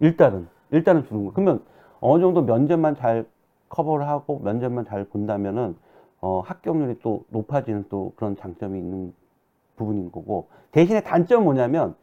일단은 0.00 0.48
일단은 0.70 1.04
주는 1.06 1.24
거. 1.26 1.32
그러면 1.32 1.62
어느 2.00 2.20
정도 2.20 2.42
면접만 2.42 2.96
잘 2.96 3.26
커버를 3.68 4.06
하고 4.08 4.40
면접만 4.40 4.84
잘 4.84 5.04
본다면은 5.04 5.76
어, 6.20 6.40
합격률이 6.40 7.00
또 7.02 7.24
높아지는 7.30 7.86
또 7.88 8.12
그런 8.16 8.36
장점이 8.36 8.78
있는 8.78 9.12
부분인 9.76 10.12
거고 10.12 10.48
대신에 10.70 11.00
단점은 11.02 11.44
뭐냐면 11.44 11.94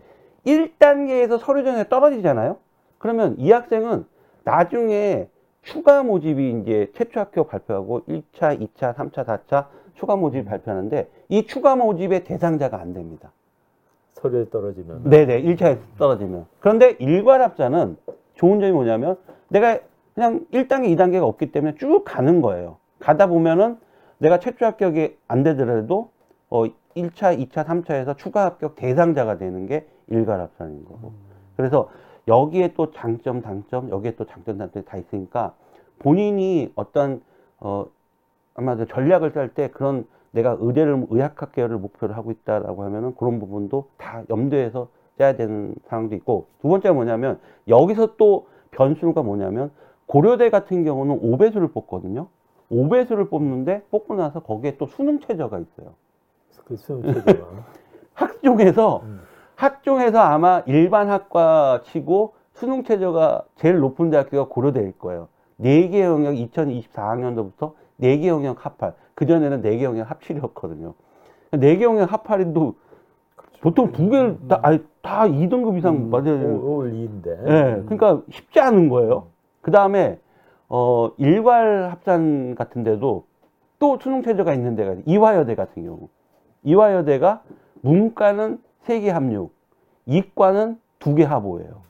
1단계에서 0.45 1.39
서류 1.39 1.63
전형에 1.63 1.89
떨어지잖아요. 1.89 2.57
그러면 2.97 3.35
이 3.37 3.51
학생은 3.51 4.05
나중에 4.49 5.27
추가 5.61 6.01
모집이 6.01 6.61
이제 6.61 6.91
최초 6.95 7.19
합격 7.19 7.49
발표하고 7.49 8.01
1차, 8.05 8.59
2차, 8.59 8.95
3차, 8.95 9.25
4차 9.25 9.67
추가 9.93 10.15
모집 10.15 10.45
발표하는데 10.45 11.07
이 11.29 11.45
추가 11.45 11.75
모집의 11.75 12.23
대상자가 12.23 12.79
안 12.79 12.93
됩니다. 12.93 13.31
서류에 14.13 14.49
떨어지면 14.49 15.03
네네, 15.03 15.43
1차에 15.43 15.77
떨어지면. 15.97 16.47
그런데 16.59 16.95
일괄합자는 16.99 17.97
좋은 18.35 18.59
점이 18.59 18.71
뭐냐면 18.71 19.17
내가 19.49 19.79
그냥 20.15 20.45
1단계, 20.51 20.95
2단계가 20.97 21.23
없기 21.23 21.51
때문에 21.51 21.75
쭉 21.75 22.03
가는 22.03 22.41
거예요. 22.41 22.77
가다 22.99 23.27
보면은 23.27 23.77
내가 24.17 24.39
최초 24.39 24.65
합격이 24.65 25.17
안 25.27 25.43
되더라도 25.43 26.09
어, 26.49 26.63
1차, 26.95 27.37
2차, 27.37 27.65
3차에서 27.65 28.17
추가 28.17 28.45
합격 28.45 28.75
대상자가 28.75 29.37
되는 29.37 29.67
게 29.67 29.85
일괄합산인 30.07 30.85
거고. 30.85 31.13
그래서 31.55 31.89
여기에 32.29 32.73
또 32.75 32.91
장점, 32.91 33.41
단점, 33.41 33.89
여기에 33.89 34.15
또 34.15 34.25
장점, 34.25 34.57
단점이 34.57 34.85
다 34.85 34.97
있으니까 34.97 35.53
본인이 35.97 36.71
어떤 36.75 37.21
어, 37.59 37.87
아마도 38.53 38.85
전략을 38.85 39.33
짤 39.33 39.53
때 39.53 39.69
그런 39.69 40.05
내가 40.31 40.55
의대를 40.59 41.07
의학학 41.09 41.51
계열을 41.51 41.77
목표로 41.77 42.13
하고 42.13 42.31
있다라고 42.31 42.83
하면은 42.83 43.15
그런 43.15 43.39
부분도 43.39 43.89
다 43.97 44.23
염두에서 44.29 44.89
짜야 45.17 45.35
되는 45.35 45.75
상황도 45.87 46.15
있고 46.15 46.47
두 46.61 46.69
번째가 46.69 46.93
뭐냐면 46.93 47.39
여기서 47.67 48.15
또 48.15 48.47
변수가 48.71 49.23
뭐냐면 49.23 49.71
고려대 50.05 50.49
같은 50.49 50.83
경우는 50.83 51.19
5배수를 51.21 51.73
뽑거든요. 51.73 52.27
5배수를 52.71 53.29
뽑는데 53.29 53.83
뽑고 53.89 54.15
나서 54.15 54.41
거기에 54.41 54.77
또 54.77 54.85
수능 54.85 55.19
최저가 55.19 55.59
있어요. 55.59 55.93
그 56.65 56.77
수능 56.77 57.13
체제가 57.13 57.47
학종에서 58.13 59.01
음. 59.03 59.21
학종에서 59.59 60.19
아마 60.19 60.63
일반 60.67 61.09
학과 61.09 61.81
치고 61.83 62.33
수능 62.53 62.83
최저가 62.83 63.43
제일 63.57 63.79
높은 63.79 64.09
대학교가 64.09 64.47
고려대일 64.47 64.93
거예요. 64.97 65.27
4개 65.59 65.99
영역 65.99 66.31
2024학년도부터 66.31 67.73
4개 68.01 68.27
영역 68.27 68.65
합할. 68.65 68.93
그전에는 69.15 69.61
4개 69.61 69.83
영역 69.83 70.09
합칠이었거든요. 70.09 70.93
4개 71.51 71.81
영역 71.81 72.13
합할인도 72.13 72.75
보통 73.59 73.91
두 73.91 74.09
개를 74.09 74.37
다, 74.47 74.59
아니, 74.63 74.79
다 75.01 75.27
2등급 75.27 75.77
이상 75.77 76.09
맞아야 76.09 76.23
되는 76.23 76.61
올 76.61 76.93
2인데 76.93 77.27
예, 77.27 77.83
그러니까 77.85 78.21
쉽지 78.29 78.61
않은 78.61 78.87
거예요. 78.87 79.27
그 79.59 79.71
다음에, 79.71 80.19
어, 80.69 81.11
일괄 81.17 81.91
합산 81.91 82.55
같은 82.55 82.85
데도 82.85 83.25
또 83.79 83.99
수능 83.99 84.23
최저가 84.23 84.53
있는 84.53 84.77
데가, 84.77 84.93
있어요. 84.93 85.03
이화여대 85.05 85.55
같은 85.55 85.83
경우. 85.83 86.07
이화여대가 86.63 87.41
문과는 87.81 88.59
세 88.83 88.99
개 89.01 89.09
합육, 89.09 89.53
이과는 90.05 90.79
두 90.99 91.15
개 91.15 91.23
합오예요. 91.23 91.81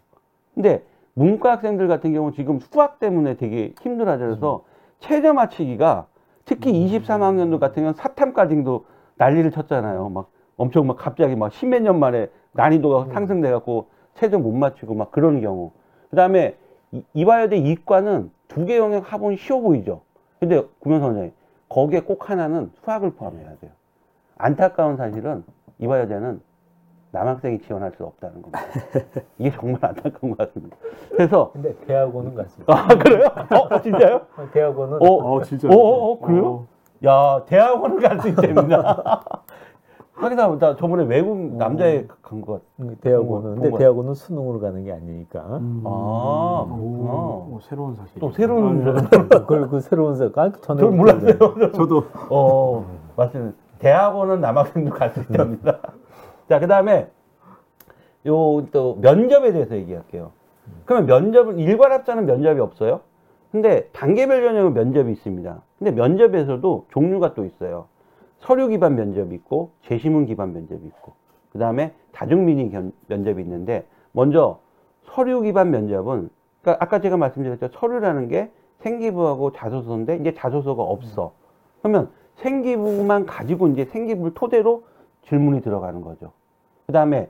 근데 0.53 0.83
문과 1.13 1.53
학생들 1.53 1.87
같은 1.87 2.13
경우 2.13 2.31
지금 2.31 2.59
수학 2.59 2.99
때문에 2.99 3.35
되게 3.37 3.73
힘들어 3.81 4.11
하셔서 4.11 4.63
최저 4.99 5.33
맞추기가 5.33 6.07
특히 6.45 6.71
23학년도 6.73 7.59
같은 7.59 7.75
경우는 7.83 7.93
사탐까지도 7.93 8.85
난리를 9.17 9.51
쳤잖아요. 9.51 10.09
막 10.09 10.29
엄청 10.57 10.87
막 10.87 10.97
갑자기 10.97 11.35
막 11.35 11.51
십몇 11.51 11.81
년 11.81 11.99
만에 11.99 12.29
난이도가 12.53 13.13
상승돼 13.13 13.51
갖고 13.51 13.87
최저 14.15 14.37
못 14.39 14.51
맞추고 14.51 14.95
막 14.95 15.11
그런 15.11 15.41
경우. 15.41 15.71
그다음에 16.09 16.55
이- 16.91 17.03
이화여대 17.13 17.57
이과는 17.57 18.31
두 18.47 18.65
개 18.65 18.77
영역 18.77 19.11
합은 19.13 19.35
쉬워 19.37 19.61
보이죠. 19.61 20.01
근데 20.39 20.63
구면 20.79 21.01
선생님 21.01 21.31
거기에 21.69 22.01
꼭 22.01 22.29
하나는 22.29 22.71
수학을 22.83 23.11
포함해야 23.11 23.55
돼요. 23.57 23.71
안타까운 24.37 24.97
사실은 24.97 25.43
이화여대는 25.77 26.41
남학생이 27.11 27.59
지원할 27.61 27.91
수 27.97 28.03
없다는 28.05 28.41
겁니다. 28.41 28.59
이게 29.39 29.51
정말 29.51 29.79
안타까운 29.83 30.35
것 30.35 30.37
같습니다. 30.37 30.77
그래서 31.11 31.49
근데 31.53 31.75
대학원은 31.87 32.35
갔습니다. 32.35 32.73
아 32.73 32.87
그래요? 32.87 33.25
어 33.49 33.81
진짜요? 33.81 34.21
대학원은 34.53 34.97
어, 35.01 35.05
어 35.35 35.41
진짜. 35.43 35.67
어, 35.69 35.71
어, 35.73 36.11
어, 36.11 36.19
그래요? 36.19 36.65
야 37.05 37.43
대학원은 37.47 37.99
갈 37.99 38.19
수 38.19 38.29
있답니다. 38.29 39.23
하기사 40.13 40.57
나 40.59 40.75
저번에 40.75 41.05
외국 41.05 41.37
남자애 41.55 42.05
간것 42.21 42.61
같아. 42.77 42.93
대학원은 43.01 43.55
근데. 43.61 43.77
대학원은 43.77 44.13
수능으로 44.13 44.59
가는 44.59 44.83
게 44.83 44.91
아니니까. 44.91 45.39
음. 45.61 45.81
아, 45.85 46.67
오, 46.69 46.75
그렇구나. 46.75 47.11
오, 47.13 47.59
새로운 47.61 47.95
사실. 47.95 48.19
또 48.19 48.29
새로운 48.31 48.85
아, 48.85 48.93
그걸 49.29 49.69
그 49.69 49.79
새로운 49.79 50.15
세 50.17 50.29
아, 50.35 50.51
전에 50.61 50.81
저 50.81 50.89
몰랐어요. 50.89 51.71
저도 51.71 52.03
어, 52.29 52.85
맞습니다. 53.15 53.55
대학원은 53.79 54.41
남학생도 54.41 54.91
갈 54.91 55.11
수 55.13 55.21
있답니다. 55.21 55.77
자, 56.49 56.59
그 56.59 56.67
다음에 56.67 57.07
요 58.27 58.65
또 58.71 58.95
면접에 59.01 59.51
대해서 59.53 59.75
얘기할게요. 59.75 60.31
그러면 60.85 61.07
면접은 61.07 61.57
일괄 61.59 61.91
합자는 61.91 62.25
면접이 62.25 62.59
없어요? 62.59 63.01
근데 63.51 63.87
단계별 63.93 64.41
전형은 64.43 64.73
면접이 64.73 65.11
있습니다. 65.13 65.61
근데 65.79 65.91
면접에서도 65.91 66.85
종류가 66.91 67.33
또 67.33 67.45
있어요. 67.45 67.87
서류 68.39 68.67
기반 68.67 68.95
면접이 68.95 69.33
있고 69.35 69.71
제시문 69.83 70.25
기반 70.25 70.53
면접이 70.53 70.81
있고 70.85 71.13
그 71.51 71.59
다음에 71.59 71.93
다중민의 72.11 72.69
견- 72.71 72.91
면접이 73.07 73.41
있는데 73.43 73.85
먼저 74.11 74.59
서류 75.03 75.41
기반 75.41 75.71
면접은 75.71 76.29
그러니까 76.61 76.83
아까 76.85 76.99
제가 77.01 77.17
말씀드렸죠 77.17 77.69
서류라는 77.73 78.27
게 78.27 78.51
생기부하고 78.79 79.51
자소서인데 79.51 80.17
이제 80.17 80.33
자소서가 80.33 80.83
없어 80.83 81.33
그러면 81.81 82.09
생기부만 82.35 83.25
가지고 83.25 83.67
이제 83.69 83.85
생기부를 83.85 84.33
토대로 84.35 84.83
질문이 85.23 85.61
들어가는 85.61 85.99
거죠 86.01 86.31
그 86.89 86.93
다음에 86.93 87.29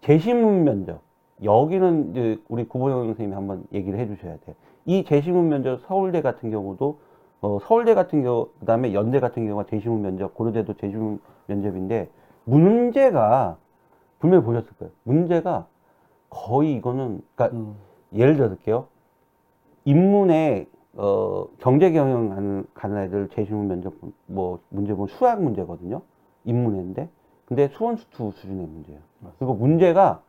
제시문 0.00 0.64
면접 0.64 1.02
여기는 1.44 2.12
이제 2.12 2.38
우리 2.48 2.64
구보영 2.66 3.08
선생님이 3.08 3.34
한번 3.34 3.66
얘기를 3.74 3.98
해주셔야 3.98 4.38
돼. 4.38 4.54
이 4.86 5.04
제시문 5.04 5.50
면접 5.50 5.82
서울대 5.82 6.22
같은 6.22 6.50
경우도 6.50 6.98
어, 7.42 7.58
서울대 7.60 7.92
같은 7.92 8.22
경우 8.22 8.48
그 8.58 8.64
다음에 8.64 8.94
연대 8.94 9.20
같은 9.20 9.44
경우가 9.44 9.66
제시문 9.68 10.00
면접 10.00 10.34
고려대도 10.34 10.78
제시문 10.78 11.20
면접인데 11.46 12.08
문제가 12.44 13.58
분명히 14.18 14.44
보셨을 14.44 14.70
거예요. 14.78 14.92
문제가 15.02 15.66
거의 16.30 16.72
이거는 16.72 17.20
그러니까 17.34 17.58
음. 17.58 17.76
예를 18.14 18.36
들어볼게요. 18.36 18.86
인문에 19.84 20.66
어, 20.94 21.48
경제 21.58 21.92
경영 21.92 22.32
하는 22.32 22.64
가는 22.72 22.96
애들 23.02 23.28
제시문 23.34 23.68
면접 23.68 23.92
뭐 24.24 24.60
문제 24.70 24.94
보면 24.94 25.08
수학 25.08 25.42
문제거든요. 25.42 26.00
인문인데 26.46 27.10
근데 27.50 27.66
수원 27.72 27.96
수투 27.96 28.30
수준의 28.36 28.64
문제예요. 28.64 29.00
그리고 29.40 29.54
문제가 29.54 30.22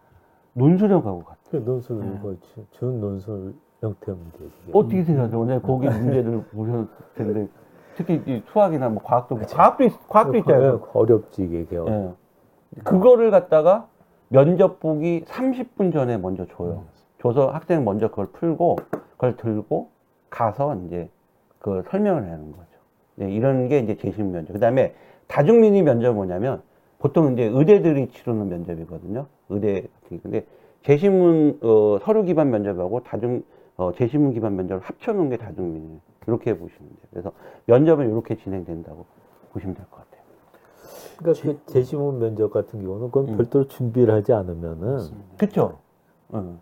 논술형하고 0.54 1.24
같아. 1.24 1.38
그 1.52 1.58
논술 1.58 2.00
네. 2.00 2.20
그 2.20 2.40
주- 2.42 2.66
준 2.72 3.00
논술 3.00 3.54
형태 3.80 4.12
문제. 4.12 4.38
어떻게 4.74 5.04
생각하세요? 5.04 5.40
오늘 5.40 5.62
거기 5.62 5.88
문제들 5.88 6.44
보셨을 6.50 6.88
텐데 7.14 7.48
특히 7.96 8.24
이 8.26 8.42
수학이나 8.52 8.90
뭐 8.90 9.04
과학도 9.04 9.38
과학도 9.38 9.84
있, 9.84 9.92
과학도 10.10 10.38
있잖아요. 10.38 10.82
그 10.82 10.98
어렵지 11.00 11.44
이게. 11.44 11.68
예. 11.72 12.12
그거를 12.84 13.30
갖다가 13.30 13.88
면접 14.30 14.80
보기 14.80 15.24
30분 15.28 15.94
전에 15.94 16.18
먼저 16.18 16.48
줘요. 16.48 16.86
줘서 17.22 17.52
학생 17.52 17.84
먼저 17.86 18.10
그걸 18.10 18.32
풀고 18.32 18.78
그걸 19.12 19.38
들고 19.38 19.90
가서 20.32 20.74
이제 20.88 21.08
그 21.60 21.84
설명을 21.92 22.24
하는 22.24 22.52
거죠. 22.52 22.66
네, 23.14 23.32
이런 23.32 23.68
게 23.68 23.78
이제 23.78 23.96
재심 23.96 24.32
면접. 24.32 24.54
그 24.54 24.60
다음에 24.60 24.96
다중민의 25.28 25.84
면접은 25.84 26.16
뭐냐면 26.16 26.64
보통 27.02 27.34
이제 27.34 27.46
의대들이 27.46 28.10
치르는 28.10 28.48
면접이거든요. 28.50 29.26
의대 29.50 29.82
같은 29.82 30.18
게. 30.18 30.20
근데 30.22 30.46
재심문 30.84 31.58
어, 31.64 31.98
서류 32.04 32.24
기반 32.24 32.52
면접하고 32.52 33.02
다중 33.02 33.42
어, 33.76 33.92
재심문 33.94 34.34
기반 34.34 34.56
면접을 34.56 34.82
합쳐놓은 34.82 35.30
게 35.30 35.38
다중민의. 35.38 36.00
이렇게 36.28 36.56
보시면 36.56 36.88
돼요. 36.90 36.98
그래서 37.10 37.32
면접은 37.66 38.08
이렇게 38.12 38.36
진행된다고 38.36 39.06
보시면 39.52 39.74
될 39.76 39.86
것 39.90 39.98
같아요. 39.98 40.22
그러니까 41.18 41.42
그 41.66 41.74
제시문 41.74 42.20
면접 42.20 42.52
같은 42.54 42.84
경우는 42.84 43.08
그건 43.08 43.30
음. 43.30 43.38
별도로 43.38 43.68
준비를 43.68 44.14
하지 44.14 44.32
않으면은 44.34 45.00
그렇죠. 45.38 45.80
응. 46.36 46.60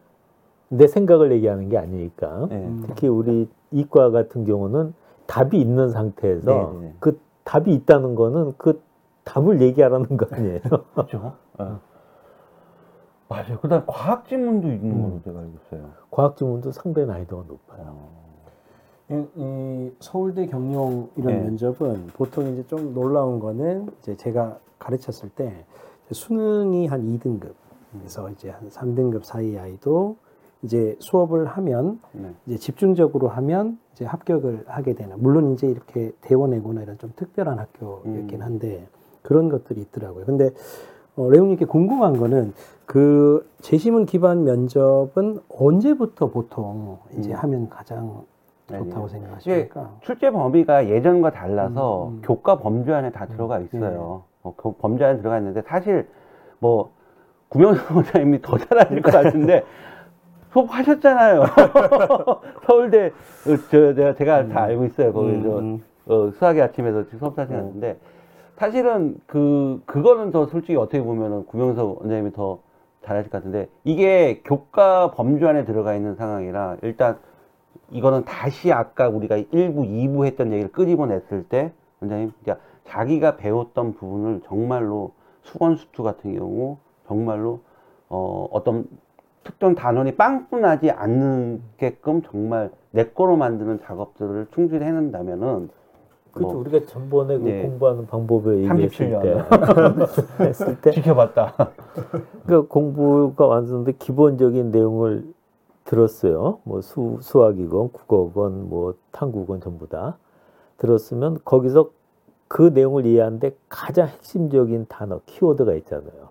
내 0.69 0.87
생각을 0.87 1.33
얘기하는 1.33 1.67
게 1.67 1.77
아니니까. 1.77 2.47
네. 2.49 2.55
음. 2.55 2.83
특히 2.87 3.07
우리 3.09 3.49
이과 3.71 4.11
같은 4.11 4.45
경우는 4.45 4.93
답이 5.27 5.59
있는 5.59 5.89
상태에서 5.89 6.71
네, 6.79 6.87
네. 6.87 6.93
그 6.99 7.19
답이 7.43 7.73
있다는 7.73 8.15
거는 8.15 8.53
그 8.57 8.81
답을 9.23 9.61
얘기하라는 9.61 10.17
거 10.17 10.27
아니에요. 10.31 10.59
그렇죠. 10.93 11.33
예. 11.59 11.65
맞아요. 13.27 13.59
그다음 13.59 13.83
과학 13.85 14.27
지문도 14.27 14.67
있는 14.67 14.91
음. 14.91 15.01
걸로 15.01 15.21
제가 15.21 15.39
알고 15.39 15.53
있어요. 15.65 15.89
과학 16.09 16.35
지문도 16.35 16.71
상당히 16.71 17.07
난이도가 17.07 17.43
높아요. 17.47 17.95
이, 19.11 19.25
이 19.35 19.91
서울대 19.99 20.45
경영 20.47 21.09
이런 21.15 21.33
네. 21.33 21.43
면접은 21.43 22.07
보통 22.13 22.47
이제 22.53 22.65
좀 22.67 22.93
놀라운 22.93 23.39
거는 23.39 23.89
이제 23.99 24.15
제가 24.15 24.59
가르쳤을 24.77 25.29
때 25.29 25.65
수능이 26.11 26.87
한 26.87 27.03
2등급 27.03 27.53
그래서 27.91 28.29
이제 28.29 28.49
한 28.49 28.69
3등급 28.69 29.23
사이 29.23 29.57
아이도 29.57 30.17
이제 30.61 30.95
수업을 30.99 31.45
하면 31.45 31.99
네. 32.11 32.33
이제 32.45 32.57
집중적으로 32.57 33.29
하면 33.29 33.79
이제 33.93 34.05
합격을 34.05 34.65
하게 34.67 34.93
되는 34.93 35.21
물론 35.21 35.53
이제 35.53 35.67
이렇게 35.67 36.11
대원외고나 36.21 36.83
이런 36.83 36.97
좀 36.97 37.13
특별한 37.15 37.59
학교이긴 37.59 38.41
음. 38.41 38.41
한데 38.41 38.87
그런 39.21 39.49
것들이 39.49 39.81
있더라고요. 39.81 40.25
근데 40.25 40.51
어, 41.15 41.29
레오님께 41.29 41.65
궁금한 41.65 42.17
거는 42.17 42.53
그 42.85 43.47
재심은 43.61 44.05
기반 44.05 44.43
면접은 44.45 45.39
언제부터 45.49 46.29
보통 46.29 46.97
이제 47.17 47.31
음. 47.31 47.35
하면 47.35 47.69
가장. 47.69 48.23
좋다고 48.77 49.07
생각하십니까? 49.07 49.89
출제 50.01 50.29
범위가 50.31 50.89
예전과 50.89 51.31
달라서 51.31 52.07
음, 52.07 52.13
음. 52.13 52.21
교과 52.23 52.59
범주 52.59 52.93
안에 52.93 53.11
다 53.11 53.25
들어가 53.25 53.59
있어요. 53.59 54.23
어, 54.43 54.53
그 54.55 54.73
범주 54.73 55.03
안에 55.03 55.17
들어가 55.17 55.37
있는데 55.39 55.61
사실 55.63 56.07
뭐 56.59 56.91
구명수 57.49 57.81
원장님이 57.95 58.41
더 58.41 58.57
잘하실 58.57 59.01
것 59.01 59.11
같은데 59.11 59.63
수업하셨잖아요. 60.53 61.43
서울대 62.67 63.07
어, 63.07 63.57
저 63.71 63.93
제가, 63.93 64.13
제가 64.13 64.47
다 64.47 64.63
알고 64.63 64.85
있어요. 64.85 65.13
거기서 65.13 65.59
음, 65.59 65.83
어, 66.05 66.31
수학의 66.37 66.61
아침에서 66.61 67.03
수업 67.17 67.35
사시는데 67.35 67.97
사실은 68.59 69.17
그 69.25 69.81
그거는 69.85 70.31
더 70.31 70.45
솔직히 70.45 70.75
어떻게 70.75 71.01
보면은 71.01 71.45
구명석 71.45 72.01
원장님이 72.01 72.33
더 72.33 72.59
잘하실 73.03 73.31
것 73.31 73.37
같은데 73.37 73.69
이게 73.85 74.41
교과 74.43 75.11
범주 75.11 75.47
안에 75.47 75.63
들어가 75.63 75.95
있는 75.95 76.15
상황이라 76.15 76.77
일단 76.81 77.17
이거는 77.89 78.25
다시 78.25 78.73
아까 78.73 79.07
우리가 79.07 79.37
1부, 79.37 79.75
2부 79.75 80.25
했던 80.25 80.51
얘기를 80.51 80.69
끄집어냈을 80.73 81.45
때 81.45 81.71
원장님 82.01 82.33
그러니까 82.43 82.65
자기가 82.83 83.37
배웠던 83.37 83.93
부분을 83.93 84.41
정말로 84.45 85.13
수건수투 85.43 86.03
같은 86.03 86.37
경우 86.37 86.79
정말로 87.07 87.61
어, 88.09 88.45
어떤 88.51 88.85
특정 89.45 89.73
단원이 89.73 90.17
빵꾸나지 90.17 90.91
않게끔 90.91 92.23
정말 92.23 92.71
내 92.91 93.05
거로 93.05 93.37
만드는 93.37 93.79
작업들을 93.83 94.47
충실히 94.51 94.85
해낸다면은 94.85 95.69
그렇죠. 96.39 96.53
뭐 96.53 96.61
우리가 96.61 96.85
전번에 96.85 97.37
그 97.37 97.43
네. 97.43 97.61
공부하는 97.61 98.07
방법에 98.07 98.57
얘기했을 98.57 99.11
37때 99.11 99.23
년. 99.23 99.45
했을 100.47 100.81
때 100.81 100.91
지켜봤다. 100.91 101.53
그러니까 102.45 102.67
공부가 102.67 103.45
완성돼 103.45 103.93
기본적인 103.99 104.71
내용을 104.71 105.25
들었어요. 105.85 106.59
뭐 106.63 106.81
수, 106.81 107.17
수학이건 107.21 107.91
국어건 107.91 108.69
뭐 108.69 108.93
탐구건 109.11 109.61
전부 109.61 109.87
다 109.87 110.17
들었으면 110.77 111.39
거기서 111.43 111.89
그 112.47 112.71
내용을 112.73 113.05
이해하는데 113.05 113.55
가장 113.69 114.07
핵심적인 114.07 114.87
단어 114.89 115.21
키워드가 115.25 115.73
있잖아요. 115.75 116.29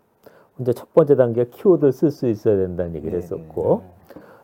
먼저 0.56 0.72
첫 0.72 0.92
번째 0.92 1.16
단계가 1.16 1.50
키워드를 1.50 1.92
쓸 1.92 2.10
수 2.10 2.28
있어야 2.28 2.56
된다는 2.56 2.92
네, 2.92 2.98
얘기를 2.98 3.18
했었고 3.18 3.82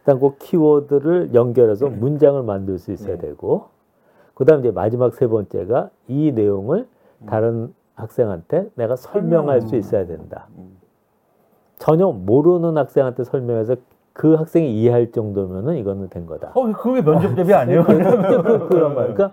그다음 0.01 0.21
그 0.21 0.37
키워드를 0.39 1.35
연결해서 1.35 1.89
문장을 1.89 2.41
만들 2.43 2.79
수 2.79 2.93
있어야 2.93 3.17
네. 3.17 3.29
되고 3.29 3.74
그다음 4.35 4.61
이제 4.61 4.71
마지막 4.71 5.15
세 5.15 5.27
번째가 5.27 5.91
이 6.09 6.33
내용을 6.33 6.87
다른 7.27 7.73
학생한테 7.95 8.71
내가 8.75 8.97
설명할 8.97 9.63
수 9.63 9.77
있어야 9.77 10.07
된다. 10.07 10.49
음. 10.59 10.77
전혀 11.79 12.07
모르는 12.09 12.77
학생한테 12.77 13.25
설명해서 13.25 13.77
그 14.13 14.35
학생이 14.35 14.81
이해할 14.81 15.11
정도면은 15.11 15.77
이거는 15.77 16.09
된 16.09 16.27
거다. 16.27 16.53
어, 16.55 16.73
그게 16.73 17.03
면접 17.03 17.35
대비 17.35 17.53
아니에요? 17.53 17.83
그, 17.87 18.75
말. 18.95 19.15
그러니까 19.15 19.33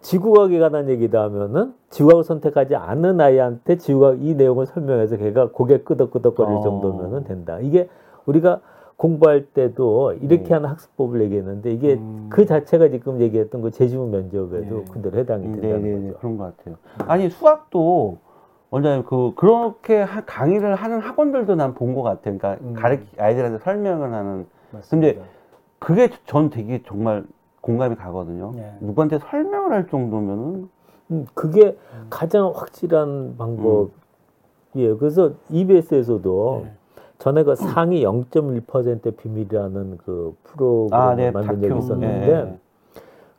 지구과학에 0.00 0.58
관한 0.58 0.88
얘기다 0.88 1.22
하면은 1.24 1.74
지구학을 1.90 2.24
선택하지 2.24 2.76
않은 2.76 3.20
아이한테 3.20 3.76
지구과학 3.76 4.22
이 4.22 4.34
내용을 4.34 4.66
설명해서 4.66 5.16
걔가 5.16 5.50
고개 5.50 5.78
끄덕끄덕거릴 5.82 6.56
어. 6.56 6.62
정도면은 6.62 7.24
된다. 7.24 7.58
이게 7.60 7.88
우리가 8.26 8.60
공부할 9.02 9.46
때도 9.46 10.14
이렇게 10.14 10.42
네. 10.42 10.54
하는 10.54 10.68
학습법을 10.70 11.20
얘기했는데 11.22 11.72
이게 11.72 11.94
음. 11.94 12.26
그 12.30 12.44
자체가 12.44 12.88
지금 12.88 13.20
얘기했던 13.20 13.62
그 13.62 13.70
재지문 13.70 14.10
면접에도 14.10 14.76
네. 14.76 14.84
그대로 14.90 15.16
해당이 15.18 15.46
음, 15.46 15.52
된다는 15.52 15.82
네네네 15.82 16.06
거죠. 16.08 16.18
그런 16.18 16.36
것 16.36 16.56
같아요. 16.56 16.74
아니 17.06 17.30
수학도 17.30 18.18
원장님 18.70 19.04
그 19.04 19.32
그렇게 19.36 20.02
하- 20.02 20.24
강의를 20.24 20.74
하는 20.74 20.98
학원들도 20.98 21.54
난 21.54 21.74
본 21.74 21.94
것 21.94 22.02
같아요. 22.02 22.36
그러니까 22.38 22.56
음. 22.60 22.74
가르 22.74 22.98
아이들한테 23.16 23.58
설명을 23.62 24.12
하는 24.12 24.46
맞습니다. 24.72 24.90
근데 24.90 25.30
그게 25.78 26.10
전 26.26 26.50
되게 26.50 26.82
정말 26.84 27.24
공감이 27.60 27.94
가거든요. 27.94 28.50
네. 28.56 28.74
누구한테 28.80 29.20
설명을 29.20 29.72
할 29.72 29.86
정도면은 29.86 30.68
음, 31.12 31.24
그게 31.34 31.78
가장 32.10 32.50
확실한 32.52 33.36
방법이에요. 33.38 34.98
그래서 34.98 35.34
EBS에서도 35.50 36.62
네. 36.64 36.72
전에 37.28 37.42
그 37.42 37.54
상위 37.54 38.04
0.1% 38.04 39.16
비밀이라는 39.16 39.98
그 39.98 40.34
프로그램을 40.44 40.94
아, 40.94 41.14
네, 41.14 41.30
만든. 41.30 41.60
적이 41.60 41.78
있었는데 41.78 42.26
네. 42.44 42.58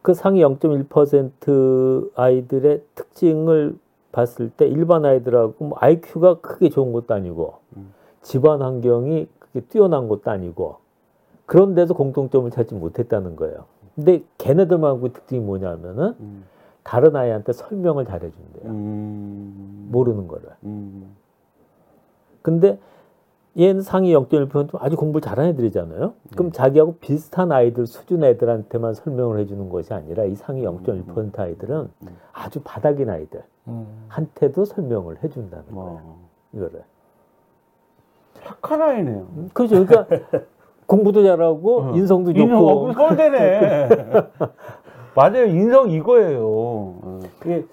그 0.04 0.13
상위 0.13 0.41
0.1% 0.41 2.12
아이들의 2.15 2.84
특징을 2.93 3.78
봤을 4.12 4.49
때 4.52 4.67
일반 4.67 5.06
아이들하고 5.06 5.65
뭐 5.65 5.78
IQ가 5.82 6.36
크게 6.36 6.69
좋은 6.69 6.93
것도 6.93 7.13
아니고 7.15 7.56
음. 7.78 7.93
집안 8.21 8.62
환경이 8.62 9.28
크게 9.39 9.62
뛰어난 9.62 10.08
것도 10.08 10.30
아니고 10.30 10.78
그런데도 11.47 11.95
공통점을 11.95 12.49
찾지 12.52 12.75
못했다는 12.75 13.36
거예요. 13.36 13.65
근데 13.95 14.23
걔네들만 14.38 15.02
그 15.02 15.13
특징이 15.13 15.41
뭐냐면은 15.41 16.15
음. 16.19 16.43
다른 16.84 17.15
아이한테 17.15 17.54
설명을 17.54 18.06
잘해준대요. 18.06 18.71
음. 18.71 19.89
모르는 19.91 20.28
거를. 20.28 20.49
음. 20.63 21.15
근데 22.43 22.78
얘는 23.58 23.82
상위 23.82 24.14
0.1% 24.14 24.78
아주 24.80 24.96
공부를 24.96 25.22
잘하는 25.22 25.52
애들이잖아요. 25.52 26.14
그럼 26.34 26.52
자기하고 26.52 26.98
비슷한 27.00 27.52
아이들 27.52 27.88
수준 27.88 28.24
애들한테만 28.24 28.94
설명을 28.94 29.40
해주는 29.40 29.70
것이 29.70 29.94
아니라 29.94 30.24
이 30.26 30.36
상위 30.36 30.64
0.1% 30.64 31.38
아이들은 31.40 31.90
음. 32.04 32.08
아주 32.32 32.62
바닥인 32.64 33.10
아이들 33.10 33.44
음. 33.68 33.88
한테도 34.08 34.66
설명을 34.66 35.24
해준다는 35.24 35.66
거예요. 35.74 35.94
와. 35.94 36.02
이거를. 36.54 36.84
착한 38.36 38.82
아이네요. 38.82 39.28
음, 39.36 39.50
그렇죠. 39.54 39.86
그러니까 39.86 40.08
공부도 40.86 41.24
잘하고 41.24 41.82
어. 41.82 41.96
인성도 41.96 42.32
인성 42.32 42.50
좋고 42.50 42.70
없고 42.70 42.94
서울대네. 42.94 43.90
맞아요. 45.16 45.46
인성 45.46 45.90
이거예요. 45.92 46.40
어. 46.48 47.20
이게 47.44 47.66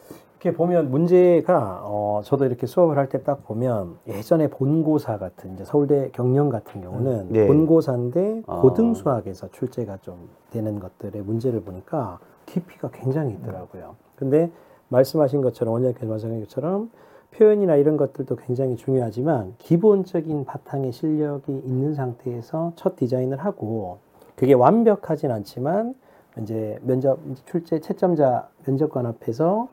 이렇게 0.46 0.56
보면 0.56 0.92
문제가 0.92 1.80
어 1.82 2.20
저도 2.22 2.44
이렇게 2.44 2.66
수업을 2.68 2.96
할 2.98 3.08
때 3.08 3.24
딱 3.24 3.44
보면 3.44 3.96
예전에 4.06 4.48
본고사 4.48 5.18
같은 5.18 5.54
이제 5.54 5.64
서울대 5.64 6.10
경영 6.12 6.50
같은 6.50 6.80
경우는 6.82 7.26
네. 7.30 7.46
본고사인데 7.48 8.42
아. 8.46 8.60
고등 8.60 8.94
수학에서 8.94 9.48
출제가 9.50 9.98
좀 10.02 10.28
되는 10.50 10.78
것들의 10.78 11.20
문제를 11.22 11.62
보니까 11.62 12.20
깊이가 12.46 12.90
굉장히 12.92 13.32
있더라고요. 13.32 13.96
근데 14.14 14.52
말씀하신 14.88 15.42
것처럼 15.42 15.74
원장님께서 15.74 16.08
말씀하신 16.08 16.40
것처럼 16.44 16.90
표현이나 17.32 17.74
이런 17.74 17.96
것들도 17.96 18.36
굉장히 18.36 18.76
중요하지만 18.76 19.54
기본적인 19.58 20.44
바탕의 20.44 20.92
실력이 20.92 21.60
있는 21.64 21.94
상태에서 21.94 22.72
첫 22.76 22.94
디자인을 22.94 23.38
하고 23.38 23.98
그게 24.36 24.52
완벽하진 24.52 25.32
않지만 25.32 25.94
이제 26.40 26.78
면접 26.82 27.18
출제 27.46 27.80
채점자 27.80 28.48
면접관 28.64 29.06
앞에서 29.06 29.68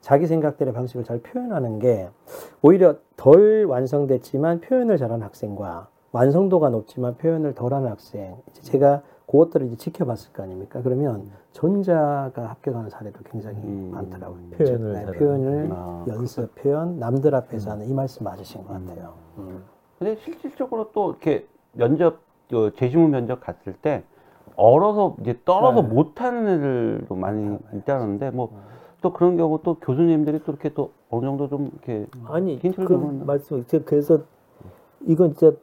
자기 0.00 0.26
생각대로 0.26 0.72
방식을 0.72 1.04
잘 1.04 1.20
표현하는 1.20 1.78
게 1.78 2.08
오히려 2.62 2.96
덜 3.16 3.64
완성됐지만 3.64 4.60
표현을 4.60 4.96
잘하는 4.96 5.24
학생과 5.24 5.88
완성도가 6.12 6.70
높지만 6.70 7.16
표현을 7.16 7.54
덜하는 7.54 7.90
학생 7.90 8.36
이제 8.50 8.62
제가 8.62 9.02
그것들을 9.26 9.66
이제 9.68 9.76
지켜봤을 9.76 10.32
거 10.32 10.42
아닙니까? 10.42 10.80
그러면 10.82 11.30
전자가 11.52 12.48
합격하는 12.50 12.90
사례도 12.90 13.20
굉장히 13.30 13.58
음. 13.58 13.90
많더라고요. 13.92 14.50
표현을 14.56 14.92
네. 14.92 15.12
표현을 15.12 15.68
아, 15.72 16.04
연습 16.08 16.52
표현 16.56 16.98
남들 16.98 17.34
앞에서 17.34 17.70
하는 17.70 17.86
이 17.86 17.94
말씀 17.94 18.24
맞으신 18.24 18.64
것 18.64 18.72
같아요. 18.72 19.14
음. 19.38 19.62
근데 19.98 20.16
실질적으로 20.16 20.90
또 20.92 21.10
이렇게 21.10 21.46
면접 21.72 22.18
어, 22.52 22.70
재시문 22.74 23.10
면접 23.10 23.40
갔을 23.40 23.74
때 23.74 24.02
얼어서 24.56 25.14
이제 25.20 25.38
떨어서 25.44 25.82
네. 25.82 25.88
못하는 25.88 26.48
애들도 26.48 27.14
많이 27.14 27.50
네. 27.50 27.58
있다는데 27.74 28.30
뭐 28.30 28.50
또 29.00 29.12
그런 29.12 29.36
경우 29.36 29.60
또 29.62 29.74
교수님들이 29.74 30.40
또 30.44 30.52
이렇게 30.52 30.72
또 30.74 30.90
어느 31.10 31.24
정도 31.26 31.48
좀 31.48 31.70
이렇게 31.72 32.06
아니 32.26 32.56
힌트를 32.56 32.86
그 32.86 32.94
주면 32.94 33.26
말씀 33.26 33.64
제가 33.66 33.84
그래서 33.84 34.20
이건 35.06 35.34
진짜 35.34 35.56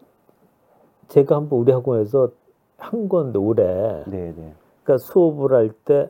제가 1.10 1.36
한번 1.36 1.60
우리 1.60 1.72
학원에서 1.72 2.32
한 2.78 3.10
건데 3.10 3.38
올해 3.40 4.04
네네 4.06 4.54
그러니까 4.84 4.98
수업을 4.98 5.54
할 5.54 5.72
때 5.86 6.10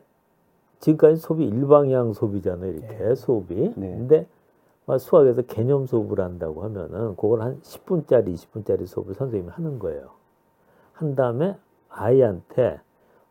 지금까지 0.80 1.16
수업이 1.22 1.46
일방향 1.46 2.13
수업이잖아요 2.13 2.72
이렇게 2.72 2.98
네. 2.98 3.16
수업이 3.16 3.56
네. 3.76 3.90
근데 3.98 4.28
막 4.86 5.00
수학에서 5.00 5.42
개념 5.44 5.86
수업을 5.86 6.20
한다고 6.22 6.63
하면은 6.63 7.16
그걸 7.16 7.42
한 7.42 7.60
10분짜리 7.62 8.34
20분짜리 8.34 8.86
수업을 8.86 9.16
선생님이 9.16 9.52
하는 9.52 9.80
거예요 9.80 10.12
한 10.94 11.16
다음에 11.16 11.56
아이한테 11.90 12.80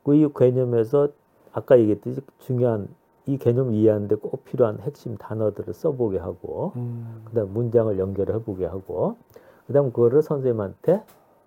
그 0.05 0.15
이 0.15 0.29
개념에서 0.37 1.09
아까 1.53 1.79
얘기했듯이 1.79 2.21
중요한 2.39 2.89
이 3.27 3.39
개념 3.39 3.73
이해하는데 3.75 4.15
꼭 4.17 4.45
필요한 4.45 4.79
핵심 4.81 5.17
단어들을 5.17 5.75
써보게 5.75 6.19
하고 6.19 6.73
음. 6.77 7.23
그다음 7.25 7.53
문장을 7.53 7.99
연결해 7.99 8.41
보게 8.43 8.67
하고 8.67 9.17
그다음 9.67 9.91
그거를 9.93 10.23
선생님한테 10.23 11.03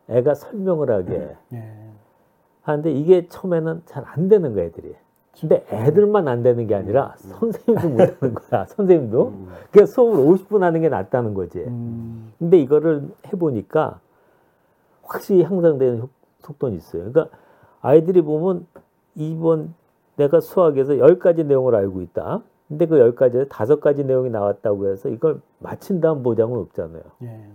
애가 0.09 0.33
설명을 0.35 0.91
하게 0.91 1.35
예. 1.53 1.75
하는데 2.63 2.91
이게 2.91 3.27
처음에는 3.29 3.83
잘 3.85 4.03
안 4.05 4.27
되는 4.27 4.53
거야 4.53 4.65
애들이 4.65 4.93
근데 5.39 5.65
애들만 5.71 6.27
안 6.27 6.43
되는 6.43 6.67
게 6.67 6.75
아니라 6.75 7.13
선생님도 7.17 7.89
못 7.89 8.21
하는 8.21 8.33
거야 8.35 8.65
선생님도 8.75 9.27
음. 9.29 9.47
그러니까 9.71 9.93
수업을 9.93 10.17
50분 10.25 10.59
하는 10.59 10.81
게 10.81 10.89
낫다는 10.89 11.33
거지 11.33 11.59
음. 11.59 12.33
근데 12.37 12.59
이거를 12.59 13.07
해보니까 13.27 13.99
확실히 15.03 15.43
향상되는 15.43 16.01
효- 16.01 16.09
속도는 16.39 16.75
있어요 16.77 17.09
그러니까 17.09 17.37
아이들이 17.81 18.21
보면 18.21 18.67
이번 19.15 19.73
내가 20.19 20.39
수학에서 20.41 20.93
10가지 20.93 21.45
내용을 21.45 21.75
알고 21.75 22.01
있다 22.01 22.41
근데 22.67 22.85
그 22.85 22.97
10가지에 22.97 23.47
다섯 23.49 23.79
가지 23.79 24.03
내용이 24.03 24.29
나왔다고 24.29 24.87
해서 24.87 25.09
이걸 25.09 25.41
맞힌다는 25.59 26.23
보장은 26.23 26.57
없잖아요 26.59 27.03
예. 27.23 27.47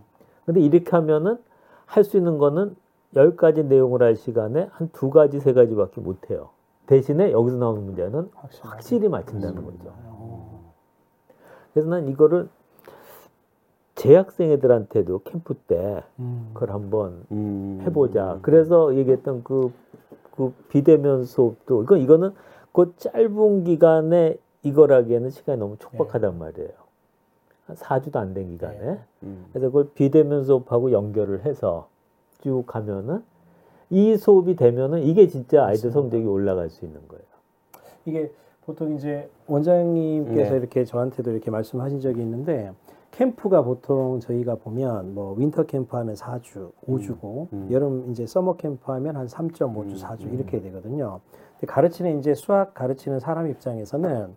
근데 0.46 0.61
이렇게 0.61 0.90
하면은 0.90 1.38
할 1.87 2.05
수 2.05 2.16
있는 2.16 2.38
거는 2.38 2.74
열 3.16 3.37
가지 3.37 3.62
내용을 3.62 4.03
할 4.03 4.16
시간에 4.16 4.68
한두 4.72 5.11
가지 5.11 5.38
세 5.38 5.53
가지밖에 5.53 6.00
못 6.00 6.31
해요. 6.31 6.50
대신에 6.87 7.31
여기서 7.31 7.57
나오는 7.57 7.85
문제는 7.85 8.29
확실히, 8.35 8.68
확실히 8.68 9.09
맞춘다는 9.09 9.64
거죠. 9.64 9.92
어. 10.07 10.74
그래서 11.72 11.88
난 11.88 12.09
이거를 12.09 12.48
재학생 13.94 14.50
애들한테도 14.50 15.20
캠프 15.22 15.55
때 15.55 16.03
음. 16.18 16.50
그걸 16.53 16.70
한번 16.70 17.24
음. 17.31 17.79
해보자. 17.83 18.38
그래서 18.42 18.94
얘기했던 18.96 19.44
그, 19.44 19.72
그 20.33 20.53
비대면 20.68 21.24
수업도 21.24 21.85
이건 21.85 22.00
이거는 22.00 22.33
그 22.74 22.92
짧은 22.96 23.64
기간에 23.64 24.37
이걸 24.64 24.92
하기에는 24.92 25.30
시간이 25.30 25.58
너무 25.58 25.76
촉박하단 25.78 26.37
말이에요. 26.38 26.70
한 27.66 27.76
4주도 27.76 28.16
안 28.16 28.34
된 28.34 28.48
기간에. 28.50 28.78
네. 28.78 28.98
음. 29.22 29.46
그래서 29.52 29.68
그걸 29.68 29.88
비대면 29.94 30.44
수업하고 30.44 30.90
연결을 30.92 31.44
해서 31.46 31.87
쭉 32.42 32.64
가면은 32.66 33.22
이 33.90 34.16
수업이 34.16 34.56
되면은 34.56 35.04
이게 35.04 35.28
진짜 35.28 35.64
아이들 35.64 35.88
맞습니다. 35.90 35.92
성적이 36.00 36.26
올라갈 36.26 36.68
수 36.68 36.84
있는 36.84 37.00
거예요. 37.08 37.22
이게 38.06 38.32
보통 38.66 38.94
이제 38.96 39.30
원장님께서 39.46 40.50
네. 40.52 40.56
이렇게 40.58 40.84
저한테도 40.84 41.30
이렇게 41.30 41.50
말씀하신 41.50 42.00
적이 42.00 42.22
있는데 42.22 42.72
캠프가 43.12 43.62
보통 43.62 44.18
저희가 44.18 44.56
보면 44.56 45.14
뭐 45.14 45.34
winter 45.38 45.66
캠프 45.66 45.96
하면 45.96 46.16
4주, 46.16 46.72
5주고 46.88 47.46
음. 47.52 47.68
여름 47.70 48.10
이제 48.10 48.26
summer 48.26 48.56
캠프 48.56 48.90
하면 48.90 49.16
한 49.16 49.26
3.5주, 49.28 49.76
음, 49.76 49.94
4주 49.96 50.22
음. 50.24 50.34
이렇게 50.34 50.60
되거든요. 50.60 51.20
가르치는 51.66 52.18
이제 52.18 52.34
수학 52.34 52.74
가르치는 52.74 53.20
사람 53.20 53.48
입장에서는 53.48 54.34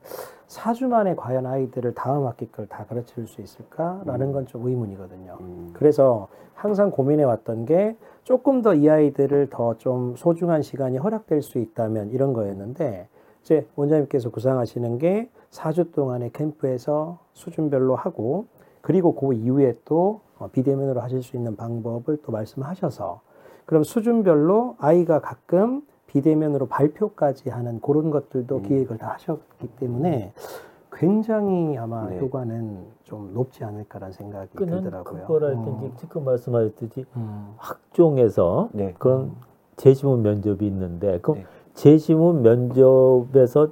4주 0.47 0.87
만에 0.87 1.15
과연 1.15 1.45
아이들을 1.45 1.93
다음 1.93 2.25
학기 2.25 2.49
걸 2.51 2.67
다 2.67 2.85
가르칠 2.85 3.27
수 3.27 3.41
있을까라는 3.41 4.27
음. 4.27 4.31
건 4.33 4.51
좀 4.51 4.65
의문이거든요. 4.65 5.37
음. 5.41 5.69
그래서 5.73 6.27
항상 6.53 6.89
고민해 6.91 7.23
왔던 7.23 7.65
게 7.65 7.95
조금 8.23 8.61
더 8.61 8.73
이 8.73 8.89
아이들을 8.89 9.49
더 9.49 9.73
좀 9.75 10.15
소중한 10.15 10.61
시간이 10.61 10.97
허락될 10.97 11.41
수 11.41 11.57
있다면 11.59 12.11
이런 12.11 12.33
거였는데 12.33 13.07
이제 13.41 13.67
원장님께서 13.75 14.29
구상하시는 14.29 14.97
게 14.99 15.29
4주 15.51 15.93
동안의 15.93 16.31
캠프에서 16.33 17.19
수준별로 17.33 17.95
하고 17.95 18.45
그리고 18.81 19.15
그 19.15 19.33
이후에 19.33 19.75
또 19.85 20.21
어, 20.37 20.49
비대면으로 20.51 21.01
하실 21.01 21.23
수 21.23 21.35
있는 21.35 21.55
방법을 21.55 22.17
또 22.23 22.31
말씀하셔서 22.31 23.21
그럼 23.65 23.83
수준별로 23.83 24.75
아이가 24.79 25.19
가끔 25.19 25.81
비대면으로 26.07 26.67
발표까지 26.67 27.49
하는 27.49 27.79
그런 27.81 28.09
것들도 28.09 28.57
음. 28.57 28.63
기획을 28.63 28.97
다 28.97 29.13
하셨기 29.13 29.67
때문에 29.79 30.33
굉장히 30.91 31.77
아마 31.77 32.07
네. 32.09 32.19
효과는 32.19 32.79
좀 33.03 33.31
높지 33.33 33.63
않을까라는 33.63 34.13
생각이 34.13 34.55
그는 34.55 34.81
들더라고요. 34.81 35.23
할때 35.23 35.69
음. 35.69 35.91
지금 35.97 36.25
말씀하셨듯이 36.25 37.05
음. 37.15 37.53
학종에서 37.57 38.69
네. 38.71 38.95
그런 38.97 39.33
재시문 39.75 40.23
면접이 40.23 40.65
있는데 40.65 41.19
그럼 41.21 41.37
네. 41.37 41.45
재시문 41.75 42.41
면접에서 42.41 43.69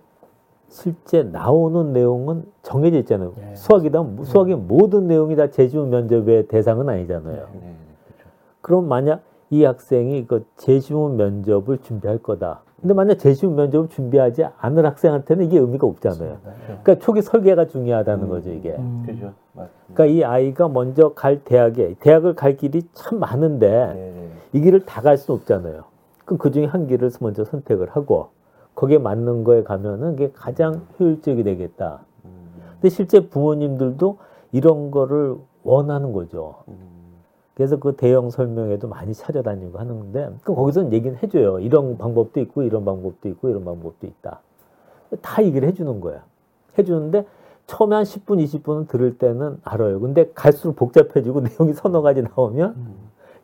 실제 0.67 1.24
나오는 1.24 1.93
내용은 1.93 2.45
정해져 2.62 2.98
있잖아요. 3.00 3.34
예. 3.39 3.56
수학이다 3.56 4.04
수학의 4.24 4.58
모든 4.58 5.08
내용이 5.08 5.36
다 5.36 5.50
재시문 5.50 5.89
면접의 5.89 6.48
대상은 6.48 6.89
아니잖아요. 6.89 7.48
네, 7.54 7.60
네, 7.60 7.76
그렇죠. 8.06 8.30
그럼 8.62 8.88
만약 8.88 9.21
이 9.49 9.63
학생이 9.63 10.25
그 10.27 10.45
재시문 10.58 11.17
면접을 11.17 11.77
준비할 11.79 12.17
거다. 12.19 12.62
근데 12.81 12.93
만약 12.93 13.15
재시문 13.15 13.55
면접을 13.55 13.89
준비하지 13.89 14.45
않을 14.58 14.86
학생한테는 14.86 15.45
이게 15.45 15.58
의미가 15.60 15.88
없잖아요. 15.88 16.38
그러니까 16.84 16.95
초기 16.99 17.21
설계가 17.21 17.67
중요하다는 17.67 18.27
거죠, 18.27 18.51
이게. 18.51 18.75
음. 18.77 19.03
그죠. 19.05 19.34
맞습니다. 19.53 19.93
그러니까 19.93 20.05
이 20.05 20.23
아이가 20.23 20.67
먼저 20.67 21.13
갈 21.13 21.43
대학에 21.43 21.95
대학을 21.99 22.36
갈 22.36 22.58
길이 22.58 22.84
참 22.93 23.19
많은데 23.19 23.69
네, 23.69 23.93
네. 23.93 24.29
이 24.53 24.62
길을 24.62 24.86
다 24.86 25.01
갈 25.01 25.17
수는 25.17 25.39
없잖아요. 25.39 25.84
그럼 26.25 26.38
그 26.38 26.51
중에 26.51 26.65
한 26.65 26.88
길을 26.88 27.12
먼저 27.21 27.43
선택을 27.45 27.89
하고 27.91 28.29
거기에 28.75 28.97
맞는 28.97 29.43
거에 29.45 29.63
가면은 29.63 30.12
그게 30.17 30.31
가장 30.34 30.81
효율적이 30.99 31.43
되겠다. 31.43 32.01
음, 32.25 32.29
근데 32.73 32.89
실제 32.89 33.29
부모님들도 33.29 34.17
이런 34.51 34.91
거를 34.91 35.36
원하는 35.63 36.12
거죠. 36.12 36.55
음, 37.56 37.58
그래서 37.58 37.78
그 37.78 37.96
대형 37.96 38.30
설명회도 38.30 38.88
많이 38.88 39.13
찾아다니고 39.13 39.80
하는데 39.80 40.30
그 40.44 40.54
거기서는 40.54 40.94
얘기는 40.94 41.18
해줘요. 41.22 41.60
이런 41.60 41.98
방법도 41.98 42.39
있고 42.41 42.63
이런 42.63 42.86
방법도 42.86 43.30
있고 43.30 43.50
이런 43.50 43.63
방법도 43.65 44.06
있다. 44.06 44.41
다 45.22 45.44
얘기를 45.44 45.68
해주는 45.68 46.02
거야. 46.02 46.24
해주는데 46.78 47.26
처음에 47.68 47.96
한 47.96 48.04
10분, 48.04 48.44
20분은 48.44 48.88
들을 48.88 49.18
때는 49.18 49.60
알아요. 49.63 50.00
근데 50.00 50.30
갈수록 50.34 50.76
복잡해지고 50.76 51.41
내용이 51.60 51.74
서너 51.74 52.02
가지 52.02 52.22
나오면 52.22 52.74
음. 52.76 52.96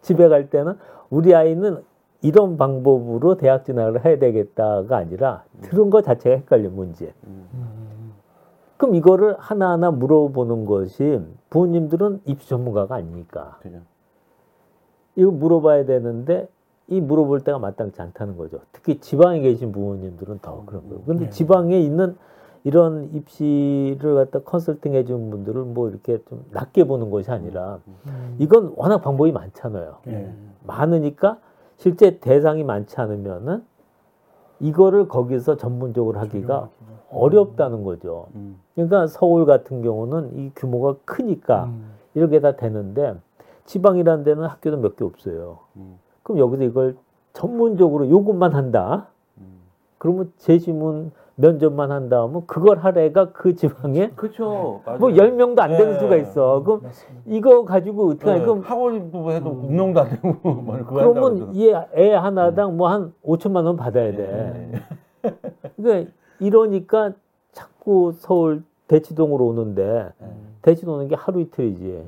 집에 0.02 0.28
갈 0.28 0.50
때는 0.50 0.78
우리 1.10 1.34
아이는 1.34 1.82
이런 2.22 2.58
방법으로 2.58 3.38
대학 3.38 3.66
진학을 3.66 4.06
해야 4.06 4.20
되겠다가 4.20 4.96
아니라 4.98 5.44
들은 5.62 5.90
것 5.90 6.04
자체가 6.04 6.36
헷갈려 6.36 6.70
문제. 6.70 7.14
음, 7.26 7.48
음. 7.54 8.14
그럼 8.78 8.96
이거를 8.96 9.36
하나하나 9.40 9.92
물어보는 9.92 10.66
것이 10.66 11.20
부모님들은 11.50 12.22
입시 12.26 12.50
전문가가 12.50 12.96
아니니까 12.96 13.58
그죠. 13.62 13.80
이거 15.22 15.32
물어봐야 15.32 15.86
되는데 15.86 16.48
이 16.88 17.00
물어볼 17.00 17.42
때가 17.42 17.60
마땅치 17.60 18.02
않다는 18.02 18.38
거죠. 18.38 18.60
특히 18.72 19.00
지방에 19.00 19.40
계신 19.40 19.72
부모님들은 19.72 20.40
더 20.42 20.64
그런 20.66 20.90
거예요. 20.90 21.04
근데 21.06 21.26
네. 21.26 21.30
지방에 21.30 21.80
있는 21.80 22.16
이런 22.64 23.10
입시를 23.14 24.16
갖다 24.16 24.40
컨설팅 24.40 24.94
해준 24.94 25.30
분들을 25.30 25.64
뭐 25.64 25.90
이렇게 25.90 26.20
좀 26.28 26.44
낮게 26.52 26.86
보는 26.86 27.10
것이 27.12 27.30
아니라 27.32 27.80
음. 28.08 28.36
이건 28.40 28.74
워낙 28.76 29.00
방법이 29.00 29.32
많잖아요. 29.32 29.98
예. 30.08 30.34
많으니까 30.66 31.38
실제 31.78 32.20
대상이 32.20 32.64
많지 32.64 33.00
않으면은 33.00 33.64
이거를 34.60 35.08
거기서 35.08 35.58
전문적으로 35.58 36.20
하기가 36.20 36.70
어렵다는 37.12 37.84
거죠. 37.84 38.28
음, 38.36 38.60
그러니까 38.76 39.08
서울 39.08 39.46
같은 39.46 39.82
경우는 39.82 40.38
이 40.38 40.52
규모가 40.56 40.98
크니까 41.04 41.66
음. 41.66 41.92
이렇게 42.14 42.40
다 42.40 42.56
되는데 42.56 43.16
지방이라는 43.72 44.24
데는 44.26 44.44
학교도 44.44 44.78
몇 44.78 44.96
개 44.98 45.06
없어요. 45.06 45.60
음, 45.78 45.98
그럼 46.24 46.40
여기서 46.40 46.64
이걸 46.64 46.98
전문적으로 47.34 48.10
요것만 48.10 48.54
한다. 48.54 49.08
음. 49.38 49.46
그러면 49.98 50.32
재지문 50.38 51.12
면접만 51.36 51.90
한다 51.92 52.22
하면 52.24 52.46
그걸 52.46 52.80
하래가 52.80 53.32
그 53.32 53.56
지방에 53.56 54.10
그렇죠. 54.16 54.82
뭐 55.00 55.10
10명도 55.10 55.60
안 55.62 55.72
되는 55.72 55.94
네. 55.94 56.00
수가 56.00 56.18
있어. 56.18 56.62
그럼 56.64 56.82
맞습니다. 56.84 57.22
이거 57.28 57.64
가지고 57.64 58.10
어떻게. 58.10 58.34
네, 58.34 58.42
그럼 58.42 58.60
학원도 58.60 59.32
해도 59.32 59.52
음. 59.52 59.64
운명도 59.70 60.02
안 60.02 60.10
되고 60.10 60.28
뭐 60.44 60.78
그러면 60.86 61.24
한다고 61.40 61.56
얘애 61.56 62.14
하나당 62.14 62.76
뭐한 62.76 63.14
5천만 63.26 63.66
원 63.66 63.78
받아야. 63.78 64.12
돼. 64.12 64.82
네. 65.24 65.32
그러니까 65.78 66.12
이러니까 66.40 67.14
자꾸 67.54 68.12
서울 68.18 68.64
대치동으로 68.90 69.46
오는데 69.48 70.12
네. 70.20 70.28
대치동 70.64 70.96
오는 70.96 71.08
게 71.08 71.16
하루 71.16 71.40
이틀이지. 71.40 72.04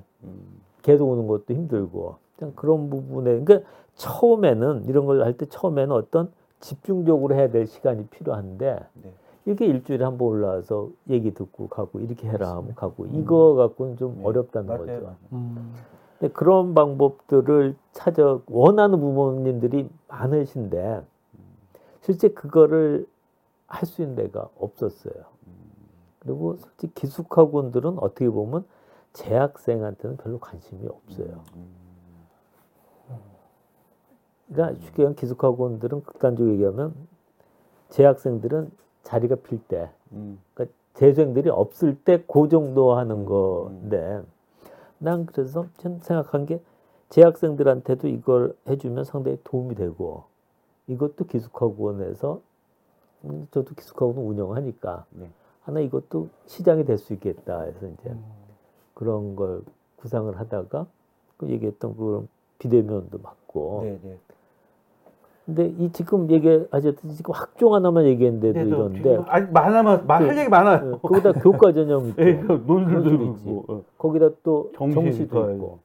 음, 0.83 0.85
계속 0.85 1.09
오는 1.09 1.27
것도 1.27 1.53
힘들고 1.53 2.15
그냥 2.37 2.53
그런 2.55 2.89
부분에 2.89 3.39
그러니까 3.43 3.67
처음에는 3.95 4.85
이런 4.87 5.05
걸 5.05 5.21
할 5.23 5.37
때 5.37 5.45
처음에는 5.47 5.95
어떤 5.95 6.31
집중적으로 6.59 7.35
해야 7.35 7.49
될 7.49 7.67
시간이 7.67 8.07
필요한데 8.07 8.79
네. 9.03 9.13
이렇게 9.45 9.65
일주일에 9.65 10.03
한 10.05 10.17
번 10.17 10.29
올라와서 10.29 10.89
얘기 11.09 11.33
듣고 11.33 11.67
가고 11.67 11.99
이렇게 11.99 12.27
해라 12.29 12.55
하면 12.57 12.75
가고 12.75 13.05
이거 13.07 13.55
갖고는 13.55 13.97
좀 13.97 14.15
네. 14.17 14.25
어렵다는 14.25 14.67
맞아요, 14.67 14.85
거죠. 14.85 15.15
음. 15.33 15.73
근데 16.19 16.33
그런 16.33 16.73
방법들을 16.73 17.75
찾아 17.91 18.39
원하는 18.47 18.99
부모님들이 18.99 19.89
많으신데 20.07 21.01
실제 22.01 22.29
그거를 22.29 23.05
할 23.67 23.85
수 23.87 24.01
있는 24.03 24.15
데가 24.15 24.49
없었어요. 24.59 25.13
그리고 26.19 26.55
솔직히 26.57 26.93
기숙학원들은 26.93 27.97
어떻게 27.99 28.29
보면 28.29 28.63
재학생한테는 29.13 30.17
별로 30.17 30.39
관심이 30.39 30.87
없어요. 30.87 31.43
음, 31.55 31.67
그러니까 34.51 34.79
쉽게 34.81 35.03
얘기하면 35.03 35.15
기숙학원들은 35.15 36.03
극단적으로 36.03 36.53
얘기하면 36.53 36.93
재학생들은 37.89 38.71
자리가 39.03 39.35
필 39.35 39.59
때, 39.67 39.89
음, 40.11 40.39
그러니까 40.53 40.75
재수생들이 40.95 41.49
없을 41.49 41.95
때 42.03 42.23
그 42.27 42.47
정도 42.49 42.93
하는 42.95 43.17
음. 43.21 43.25
건데, 43.25 44.21
난 44.99 45.25
그래서 45.25 45.67
전 45.77 45.99
생각한 45.99 46.45
게 46.45 46.61
재학생들한테도 47.09 48.07
이걸 48.07 48.55
해주면 48.67 49.03
상당히 49.03 49.37
도움이 49.43 49.75
되고, 49.75 50.23
이것도 50.87 51.25
기숙학원에서, 51.25 52.41
음, 53.25 53.47
저도 53.51 53.75
기숙학원 53.75 54.17
운영하니까, 54.17 55.05
네. 55.11 55.29
하나 55.61 55.79
이것도 55.79 56.29
시장이 56.45 56.83
될 56.85 56.97
수 56.97 57.13
있겠다 57.13 57.61
해서 57.61 57.87
이제 57.87 58.09
음. 58.09 58.23
그런 59.03 59.35
걸 59.35 59.61
구상을 59.97 60.37
하다가 60.39 60.85
그 61.37 61.49
얘기했던 61.49 61.95
그런 61.97 62.27
비대면도 62.59 63.19
맞고, 63.21 63.81
네, 63.83 63.99
네. 64.03 64.17
근데 65.45 65.67
이 65.77 65.91
지금 65.91 66.31
얘기하셨듯이 66.31 67.17
지금 67.17 67.33
학종 67.33 67.73
하나만 67.73 68.05
얘기했는데도 68.05 68.59
네, 68.59 68.69
저 68.69 68.75
이런데 69.09 69.29
아직 69.29 69.51
많아만 69.51 70.07
말할 70.07 70.29
그- 70.29 70.39
얘기 70.39 70.49
많아요. 70.49 70.93
어, 70.93 70.97
거기다 70.99 71.33
교과 71.33 71.73
전형 71.73 72.07
있고 72.07 72.21
예, 72.23 72.37
그 72.39 72.63
논술도. 72.65 73.23
있고. 73.25 73.65
어. 73.67 73.83
거기다 73.97 74.29
또 74.43 74.71
정시 74.77 74.95
정시도 74.95 75.39
있고. 75.51 75.51
있고 75.55 75.79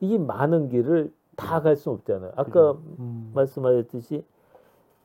이 0.00 0.16
많은 0.16 0.70
길을 0.70 1.12
다 1.36 1.60
갈수 1.60 1.90
없잖아요. 1.90 2.32
아까 2.36 2.72
음. 2.98 3.32
말씀하셨듯이 3.34 4.24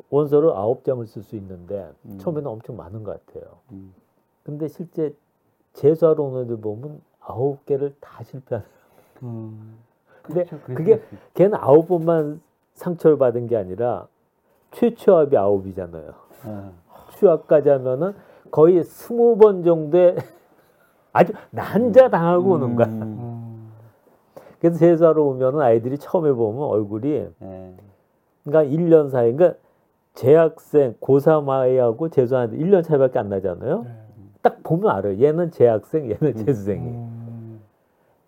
원서를 0.10 0.52
아홉 0.52 0.86
장을 0.86 1.06
쓸 1.06 1.22
수 1.24 1.36
있는데 1.36 1.90
음. 2.06 2.18
처음에는 2.18 2.50
엄청 2.50 2.78
많은 2.78 3.04
것 3.04 3.26
같아요. 3.26 3.58
음. 3.74 3.94
근데 4.44 4.70
실제 4.70 5.14
재수하러 5.74 6.24
오는 6.24 6.44
애들 6.46 6.62
보면 6.62 7.02
아홉 7.22 7.66
개를 7.66 7.96
다 8.00 8.24
실패하는. 8.24 8.68
음. 9.24 9.78
근데 10.22 10.46
그렇죠. 10.46 10.74
그게 10.74 11.02
걔는 11.34 11.58
아홉 11.60 11.88
번만 11.88 12.42
상처를 12.74 13.18
받은 13.18 13.48
게 13.48 13.58
아니라 13.58 14.08
최초합이 14.72 15.38
아홉이잖아요. 15.38 16.14
어. 16.46 16.74
휴학까지 17.18 17.70
하면은 17.70 18.14
거의 18.50 18.84
스무 18.84 19.38
번 19.38 19.64
정도의 19.64 20.16
아주 21.14 21.34
난자 21.52 22.10
당하고 22.10 22.52
오는 22.54 22.76
거야. 22.76 22.88
음, 22.88 23.02
음. 23.02 23.72
그래서 24.60 24.78
재수하러 24.78 25.24
오면은 25.24 25.60
아이들이 25.60 25.98
처음에 25.98 26.32
보면 26.32 26.62
얼굴이 26.62 27.10
예. 27.10 27.74
그러니까 28.44 28.76
1년 28.76 29.10
사이 29.10 29.34
그러니까 29.34 29.60
재학생 30.14 30.94
고3 31.02 31.50
아이하고 31.50 32.10
재수하는데 32.10 32.64
1년 32.64 32.84
차이밖에 32.84 33.20
안 33.20 33.30
나잖아요. 33.30 33.84
네. 33.84 33.92
딱 34.42 34.64
보면 34.64 34.92
알아요. 34.92 35.22
얘는 35.22 35.52
재학생, 35.52 36.10
얘는 36.12 36.36
재수생이. 36.46 37.11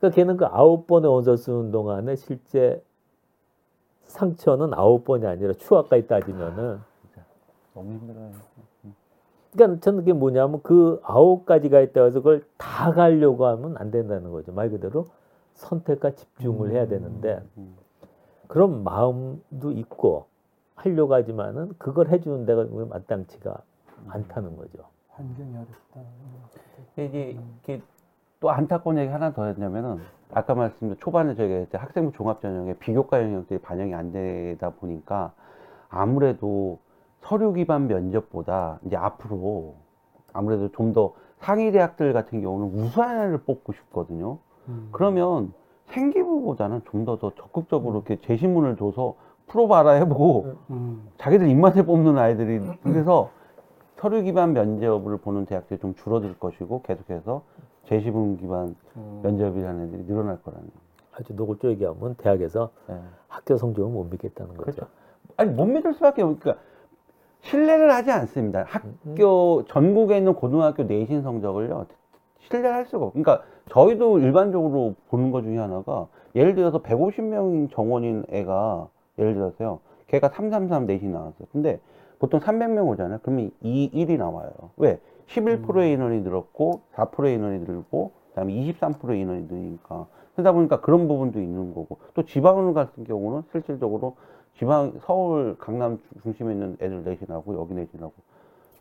음. 0.03 0.09
그러니까 0.09 0.09
걔는 0.09 0.37
그 0.37 0.45
아홉 0.45 0.87
번의 0.87 1.11
원서 1.11 1.35
쓰는 1.35 1.71
동안에 1.71 2.15
실제 2.15 2.83
상처는 4.03 4.73
아홉 4.73 5.05
번이 5.05 5.25
아니라 5.25 5.53
추가까지 5.53 6.07
따지면은 6.07 6.79
너무 7.73 7.91
힘들어요. 7.91 8.31
그러니까 9.53 9.79
저는 9.81 9.99
그게 9.99 10.13
뭐냐면 10.13 10.61
그 10.63 10.99
아홉 11.03 11.45
가지가 11.45 11.79
있다고 11.81 12.07
해서 12.07 12.19
그걸 12.19 12.43
다 12.57 12.91
가려고 12.91 13.45
하면 13.45 13.77
안 13.77 13.91
된다는 13.91 14.31
거죠. 14.31 14.51
말 14.51 14.69
그대로 14.69 15.07
선택과 15.53 16.11
집중을 16.11 16.71
해야 16.71 16.87
되는데 16.87 17.41
음. 17.57 17.75
그런 18.47 18.83
마음도 18.83 19.71
있고 19.71 20.25
하려고 20.75 21.13
하지만은 21.13 21.73
그걸 21.77 22.09
해주는 22.09 22.45
데가 22.45 22.65
마땅치가 22.89 23.61
않다는 24.09 24.57
거죠. 24.57 24.83
환경이 25.09 25.55
어렵다. 25.55 26.01
이게, 26.97 27.39
이게 27.63 27.81
또 28.43 28.51
안타까운 28.51 28.97
얘기 28.97 29.09
하나 29.09 29.31
더 29.31 29.45
했냐면은 29.45 30.01
아까 30.33 30.53
말씀드린 30.53 30.97
초반에 30.99 31.33
저희가 31.35 31.79
학생부 31.79 32.11
종합전형에 32.11 32.73
비교과 32.73 33.23
영역들이 33.23 33.61
반영이 33.61 33.93
안 33.95 34.11
되다 34.11 34.71
보니까 34.71 35.31
아무래도 35.87 36.79
서류 37.21 37.53
기반 37.53 37.87
면접보다 37.87 38.79
이제 38.85 38.97
앞으로 38.97 39.75
아무래도 40.33 40.69
좀 40.73 40.91
더 40.91 41.13
상위 41.39 41.71
대학들 41.71 42.11
같은 42.13 42.41
경우는 42.41 42.67
우수한 42.83 43.17
애를 43.17 43.37
뽑고 43.43 43.71
싶거든요. 43.73 44.39
음. 44.67 44.89
그러면 44.91 45.53
생기부보다는 45.87 46.81
좀 46.85 47.05
더 47.05 47.17
더 47.17 47.31
적극적으로 47.35 47.95
이렇게 48.05 48.19
제시문을 48.19 48.75
줘서 48.75 49.15
풀어봐라 49.47 49.91
해보고 49.91 50.43
음. 50.43 50.57
음. 50.69 51.07
자기들 51.17 51.47
입맛에 51.47 51.85
뽑는 51.85 52.17
아이들이 52.17 52.59
그래서 52.83 53.29
서류 53.97 54.21
기반 54.23 54.51
면접을 54.51 55.17
보는 55.17 55.45
대학들이 55.45 55.79
좀 55.79 55.95
줄어들 55.95 56.37
것이고 56.37 56.81
계속해서 56.81 57.41
재시분 57.85 58.37
기반 58.37 58.75
음. 58.95 59.19
면접이라는 59.23 59.87
애들이 59.87 60.05
늘어날 60.05 60.41
거라는. 60.41 60.69
아주 61.11 61.33
노골적 61.33 61.71
얘기하면 61.71 62.15
대학에서 62.15 62.71
예. 62.89 62.99
학교 63.27 63.55
성적을 63.55 63.91
못 63.91 64.05
믿겠다는 64.05 64.55
거죠. 64.55 64.63
그렇죠. 64.63 64.87
아니 65.37 65.51
못 65.51 65.65
믿을 65.65 65.93
수밖에 65.93 66.21
없. 66.21 66.39
그러니까 66.39 66.61
신뢰를 67.41 67.91
하지 67.91 68.11
않습니다. 68.11 68.65
학교 68.67 69.63
전국에 69.65 70.17
있는 70.17 70.33
고등학교 70.33 70.83
내신 70.83 71.21
성적을요 71.21 71.85
신뢰를 72.39 72.73
할 72.73 72.85
수가 72.85 73.05
없. 73.05 73.13
그러니까 73.13 73.43
저희도 73.69 74.19
일반적으로 74.19 74.95
보는 75.09 75.31
것 75.31 75.43
중에 75.43 75.57
하나가 75.57 76.07
예를 76.35 76.55
들어서 76.55 76.81
150명 76.81 77.69
정원인 77.71 78.25
애가 78.29 78.87
예를 79.19 79.35
들어서요. 79.35 79.79
걔가 80.07 80.29
333 80.29 80.85
내신 80.85 81.11
나왔어요. 81.11 81.47
근데 81.51 81.79
보통 82.19 82.39
300명 82.39 82.87
오잖아요. 82.89 83.19
그러면 83.21 83.51
2, 83.61 83.91
1이 83.93 84.17
나와요. 84.17 84.49
왜? 84.77 84.99
11%의 85.27 85.93
인원이 85.93 86.21
늘었고 86.21 86.81
4%의 86.95 87.35
인원이 87.35 87.59
늘고 87.59 88.11
그다음에 88.29 88.53
23%의 88.53 89.19
인원이 89.21 89.47
느니까 89.49 90.07
그러다 90.35 90.51
보니까 90.51 90.81
그런 90.81 91.07
부분도 91.07 91.39
있는 91.39 91.73
거고 91.73 91.97
또 92.13 92.23
지방을 92.23 92.73
같은 92.73 93.03
경우는 93.03 93.43
실질적으로 93.51 94.15
지방 94.57 94.93
서울 95.05 95.55
강남 95.57 95.99
중- 95.99 96.21
중심에 96.23 96.53
있는 96.53 96.77
애들 96.79 97.03
내신하고 97.03 97.55
여기 97.55 97.73
내신하고 97.73 98.13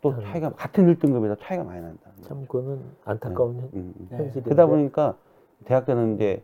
또 0.03 0.21
차이가 0.21 0.51
같은 0.51 0.93
1등급에서 0.95 1.37
차이가 1.41 1.63
많이 1.65 1.81
난다. 1.81 2.11
참 2.23 2.45
그거는 2.47 2.81
안타까운 3.05 3.55
현- 3.57 3.63
음, 3.75 3.95
음. 3.99 4.09
네. 4.11 4.17
현실인데 4.17 4.43
그러다 4.43 4.67
보니까 4.67 5.17
대학교는 5.65 6.17
이제 6.17 6.43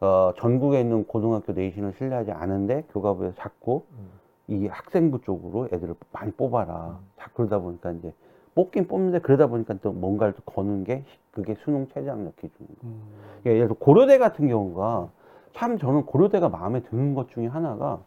어, 0.00 0.32
전국에 0.36 0.80
있는 0.80 1.04
고등학교 1.06 1.52
내신을 1.52 1.94
신뢰하지 1.96 2.32
않은데 2.32 2.84
교과부에서 2.90 3.34
자꾸 3.36 3.82
음. 3.92 4.08
이 4.48 4.66
학생부 4.66 5.22
쪽으로 5.22 5.68
애들을 5.72 5.94
많이 6.12 6.30
뽑아라. 6.32 6.98
자꾸 7.18 7.36
그러다 7.38 7.60
보니까 7.60 7.92
이제 7.92 8.12
뽑긴 8.56 8.88
뽑는데 8.88 9.20
그러다 9.20 9.46
보니까 9.46 9.74
또 9.82 9.92
뭔가를 9.92 10.34
또 10.34 10.42
거는 10.42 10.82
게 10.82 11.04
그게 11.30 11.54
수능 11.56 11.86
최저학력 11.88 12.34
거예요. 12.36 12.50
음. 12.84 13.02
예, 13.46 13.50
예를 13.52 13.68
들어 13.68 13.76
고려대 13.78 14.18
같은 14.18 14.48
경우가 14.48 15.10
참 15.52 15.78
저는 15.78 16.06
고려대가 16.06 16.48
마음에 16.48 16.80
드는 16.82 17.14
것 17.14 17.30
중에 17.30 17.46
하나가 17.46 18.00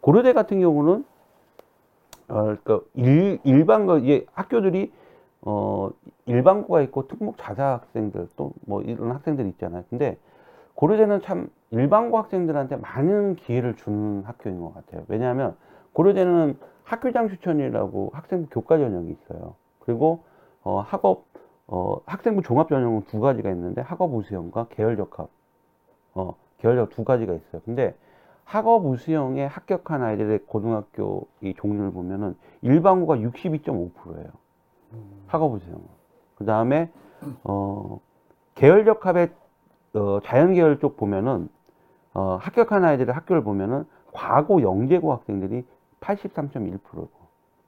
고려대 0.00 0.32
같은 0.32 0.60
경우는 0.60 1.04
어, 2.28 2.34
그러니까 2.42 2.80
일, 2.94 3.40
일반고 3.44 3.98
이게 3.98 4.24
학교들이 4.32 4.92
어 5.42 5.90
일반고가 6.26 6.82
있고 6.82 7.08
특목 7.08 7.36
자사 7.38 7.64
학생들 7.82 8.28
또 8.36 8.52
뭐 8.66 8.82
이런 8.82 9.10
학생들 9.10 9.46
있잖아요. 9.48 9.84
근데 9.90 10.16
고려대는 10.74 11.22
참 11.22 11.50
일반고 11.70 12.18
학생들한테 12.18 12.76
많은 12.76 13.36
기회를 13.36 13.74
주는 13.76 14.22
학교인 14.24 14.60
것 14.60 14.72
같아요. 14.74 15.04
왜냐하면 15.08 15.56
고려대는 15.92 16.56
학교장 16.84 17.28
추천이라고 17.28 18.10
학생부 18.14 18.48
교과 18.50 18.78
전형이 18.78 19.10
있어요. 19.10 19.54
그리고 19.80 20.24
어, 20.62 20.80
학업 20.80 21.26
어, 21.66 22.00
학생부 22.06 22.42
종합 22.42 22.68
전형은 22.68 23.04
두 23.06 23.20
가지가 23.20 23.50
있는데 23.50 23.80
학업 23.80 24.14
우수형과 24.14 24.68
계열 24.70 24.96
적합 24.96 25.28
어, 26.14 26.34
계열 26.58 26.76
적합 26.76 26.90
두 26.90 27.04
가지가 27.04 27.34
있어요. 27.34 27.62
근데 27.64 27.94
학업 28.44 28.84
우수형에 28.84 29.46
합격한 29.46 30.02
아이들의 30.02 30.40
고등학교 30.46 31.28
이 31.40 31.54
종류를 31.54 31.92
보면은 31.92 32.36
일반고가 32.62 33.16
62.5%예요. 33.16 34.26
학업 35.28 35.52
우수형. 35.52 35.80
그 36.34 36.44
다음에 36.44 36.90
어, 37.44 38.00
계열 38.54 38.84
적 38.84 39.06
합의 39.06 39.30
어, 39.94 40.18
자연계열 40.24 40.80
쪽 40.80 40.96
보면은 40.96 41.48
어, 42.14 42.38
합격한 42.40 42.84
아이들의 42.84 43.14
학교를 43.14 43.44
보면은 43.44 43.84
과고 44.12 44.62
영재고 44.62 45.12
학생들이 45.12 45.64
83.1%고 46.00 47.08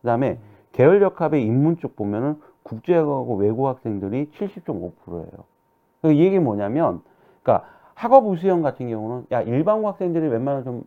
그 0.01 0.07
다음에 0.07 0.41
계열 0.73 1.01
적합의 1.01 1.43
인문 1.45 1.79
쪽 1.79 1.97
보면은 1.97 2.37
국제하고 2.63 3.37
외고 3.37 3.69
학생들이 3.69 4.31
70.5%예요. 4.31 6.13
이 6.15 6.21
얘기 6.21 6.39
뭐냐면, 6.39 7.03
그러니까 7.43 7.69
학업 7.95 8.27
우수형 8.27 8.63
같은 8.63 8.89
경우는 8.89 9.27
야 9.33 9.43
일반고 9.43 9.89
학생들이 9.89 10.27
웬만하면 10.29 10.65
좀 10.65 10.85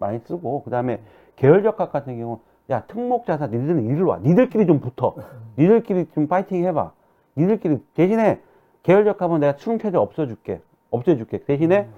많이 0.00 0.18
쓰고 0.20 0.62
그 0.64 0.70
다음에 0.70 1.00
계열 1.36 1.62
적합 1.62 1.92
같은 1.92 2.18
경우 2.18 2.40
야 2.70 2.82
특목 2.86 3.26
자사 3.26 3.46
니들은 3.46 3.84
이리로 3.84 4.08
와. 4.08 4.18
니들끼리 4.18 4.66
좀 4.66 4.80
붙어. 4.80 5.14
니들끼리 5.58 6.06
좀 6.14 6.26
파이팅 6.26 6.64
해봐. 6.64 6.92
니들끼리 7.36 7.78
대신에 7.94 8.40
계열 8.82 9.04
적합은 9.04 9.40
내가 9.40 9.56
수능 9.58 9.78
체제 9.78 9.96
없어줄게. 9.96 10.60
없애줄게. 10.90 11.44
대신에 11.44 11.88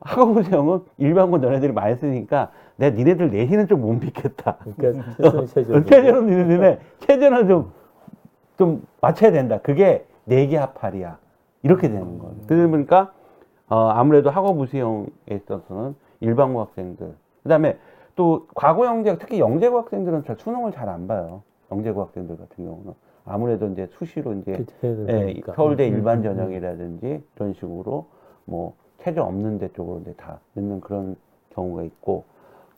학업 0.00 0.36
우수형은 0.36 0.80
일반고 0.98 1.38
너네들이 1.38 1.72
많이 1.72 1.96
쓰니까 1.96 2.50
내가 2.80 2.96
니네들 2.96 3.30
내신은 3.30 3.66
좀 3.68 3.80
못 3.80 3.92
믿겠다 3.94 4.56
그러니까 4.76 5.04
최선 5.16 5.46
최저 5.46 5.84
체제는 5.84 6.26
니네 6.26 6.78
체제는 7.00 7.48
좀, 7.48 7.72
좀 8.56 8.82
맞춰야 9.00 9.30
된다. 9.32 9.58
그게 9.62 10.06
내기 10.24 10.56
합할이야. 10.56 11.18
이렇게 11.62 11.88
되는 11.88 12.18
거예요. 12.18 12.34
그러다 12.46 12.68
보니까, 12.70 13.12
어, 13.68 13.76
아무래도 13.88 14.30
학업 14.30 14.58
우수형에 14.58 15.06
있어서는 15.30 15.94
일반고 16.20 16.60
학생들. 16.60 17.14
그 17.42 17.48
다음에 17.48 17.78
또 18.16 18.46
과거 18.54 18.86
영재, 18.86 19.16
특히 19.18 19.38
영재고 19.40 19.78
학생들은 19.78 20.24
잘 20.24 20.36
수능을 20.38 20.72
잘 20.72 20.88
안 20.88 21.06
봐요. 21.06 21.42
영재고 21.70 22.02
학생들 22.02 22.36
같은 22.36 22.64
경우는. 22.64 22.92
아무래도 23.24 23.66
이제 23.68 23.86
수시로 23.92 24.32
이제 24.34 24.64
예. 24.84 25.40
서울대 25.54 25.88
음, 25.88 25.94
일반 25.94 26.18
음, 26.18 26.20
음. 26.20 26.22
전형이라든지 26.36 27.22
이런 27.36 27.52
식으로 27.54 28.06
뭐 28.44 28.74
체제 28.98 29.20
없는 29.20 29.58
데 29.58 29.68
쪽으로 29.72 30.00
이제 30.00 30.12
다 30.16 30.40
넣는 30.54 30.80
그런 30.80 31.16
경우가 31.50 31.82
있고 31.84 32.24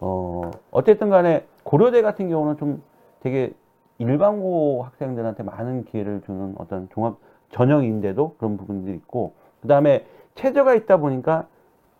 어 0.04 0.50
어쨌든 0.72 1.10
간에 1.10 1.46
고려대 1.62 2.02
같은 2.02 2.28
경우는 2.28 2.56
좀 2.56 2.82
되게 3.20 3.52
일반고 3.98 4.82
학생들한테 4.82 5.44
많은 5.44 5.84
기회를 5.84 6.22
주는 6.22 6.54
어떤 6.58 6.88
종합 6.90 7.16
전형인데도 7.50 8.34
그런 8.36 8.56
부분들이 8.56 8.96
있고 8.96 9.32
그 9.60 9.68
다음에 9.68 10.04
체제가 10.34 10.74
있다 10.74 10.96
보니까 10.96 11.46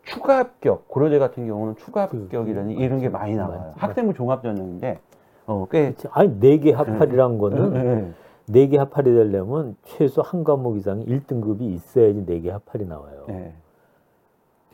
추가 0.03 0.39
합격 0.39 0.89
고려대 0.89 1.19
같은 1.21 1.47
경우는 1.47 1.77
추가 1.77 2.09
그, 2.09 2.23
합격이라는 2.23 2.75
그, 2.75 2.81
이런 2.83 2.99
게 2.99 3.09
맞죠. 3.09 3.19
많이 3.23 3.37
나와요. 3.37 3.61
맞죠. 3.61 3.75
학생부 3.79 4.15
종합 4.15 4.43
전형인데 4.43 4.99
어꽤. 5.47 5.95
아니 6.11 6.41
네 6.41 6.59
개 6.59 6.73
합할이란 6.73 7.39
거는 7.39 7.75
예, 7.77 8.13
네개 8.53 8.79
합할이 8.79 9.13
되려면 9.13 9.77
최소 9.85 10.23
한 10.23 10.43
과목 10.43 10.77
이상이 10.77 11.05
1등급이 11.07 11.61
있어야지 11.63 12.27
네 12.27 12.41
개 12.41 12.51
합할이 12.51 12.85
나와요. 12.87 13.27
예. 13.29 13.53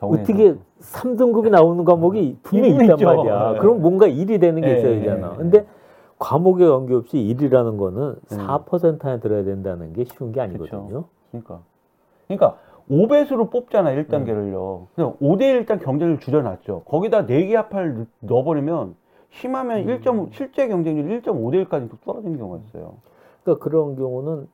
어떻게 0.00 0.54
3등급이 0.80 1.50
나오는 1.50 1.84
과목이 1.84 2.38
분명히 2.42 2.74
일은 2.74 2.84
있단 2.84 2.98
있죠. 2.98 3.06
말이야. 3.06 3.52
네. 3.52 3.58
그럼 3.58 3.80
뭔가 3.80 4.06
1이 4.06 4.40
되는 4.40 4.60
게 4.60 4.66
네, 4.66 4.78
있어야 4.78 4.92
네, 4.92 5.00
되잖아. 5.00 5.30
네. 5.30 5.36
근데 5.36 5.66
과목에 6.18 6.66
관계없이 6.66 7.16
1이라는 7.16 7.78
거는 7.78 8.16
네. 8.30 8.36
4% 8.36 9.04
안에 9.04 9.20
들어야 9.20 9.44
된다는 9.44 9.92
게 9.92 10.04
쉬운 10.04 10.32
게 10.32 10.40
아니거든요. 10.40 11.04
그러니까. 11.30 11.60
그러니까 12.26 12.56
5배수로 12.90 13.50
뽑잖아, 13.50 13.90
1단계를요. 13.90 14.86
그냥 14.94 15.14
5대1 15.20 15.42
일단 15.42 15.78
경쟁률 15.78 16.20
줄여놨죠. 16.20 16.82
거기다 16.86 17.26
4개 17.26 17.52
합할 17.54 18.06
넣어버리면 18.20 18.94
심하면 19.30 19.84
1.5, 19.84 20.32
실제 20.32 20.68
경쟁률 20.68 21.20
1.5대1까지 21.20 21.90
떨어지는 22.04 22.38
경우가 22.38 22.60
있어요. 22.66 22.94
그러니까 23.42 23.64
그런 23.64 23.96
경우는 23.96 24.48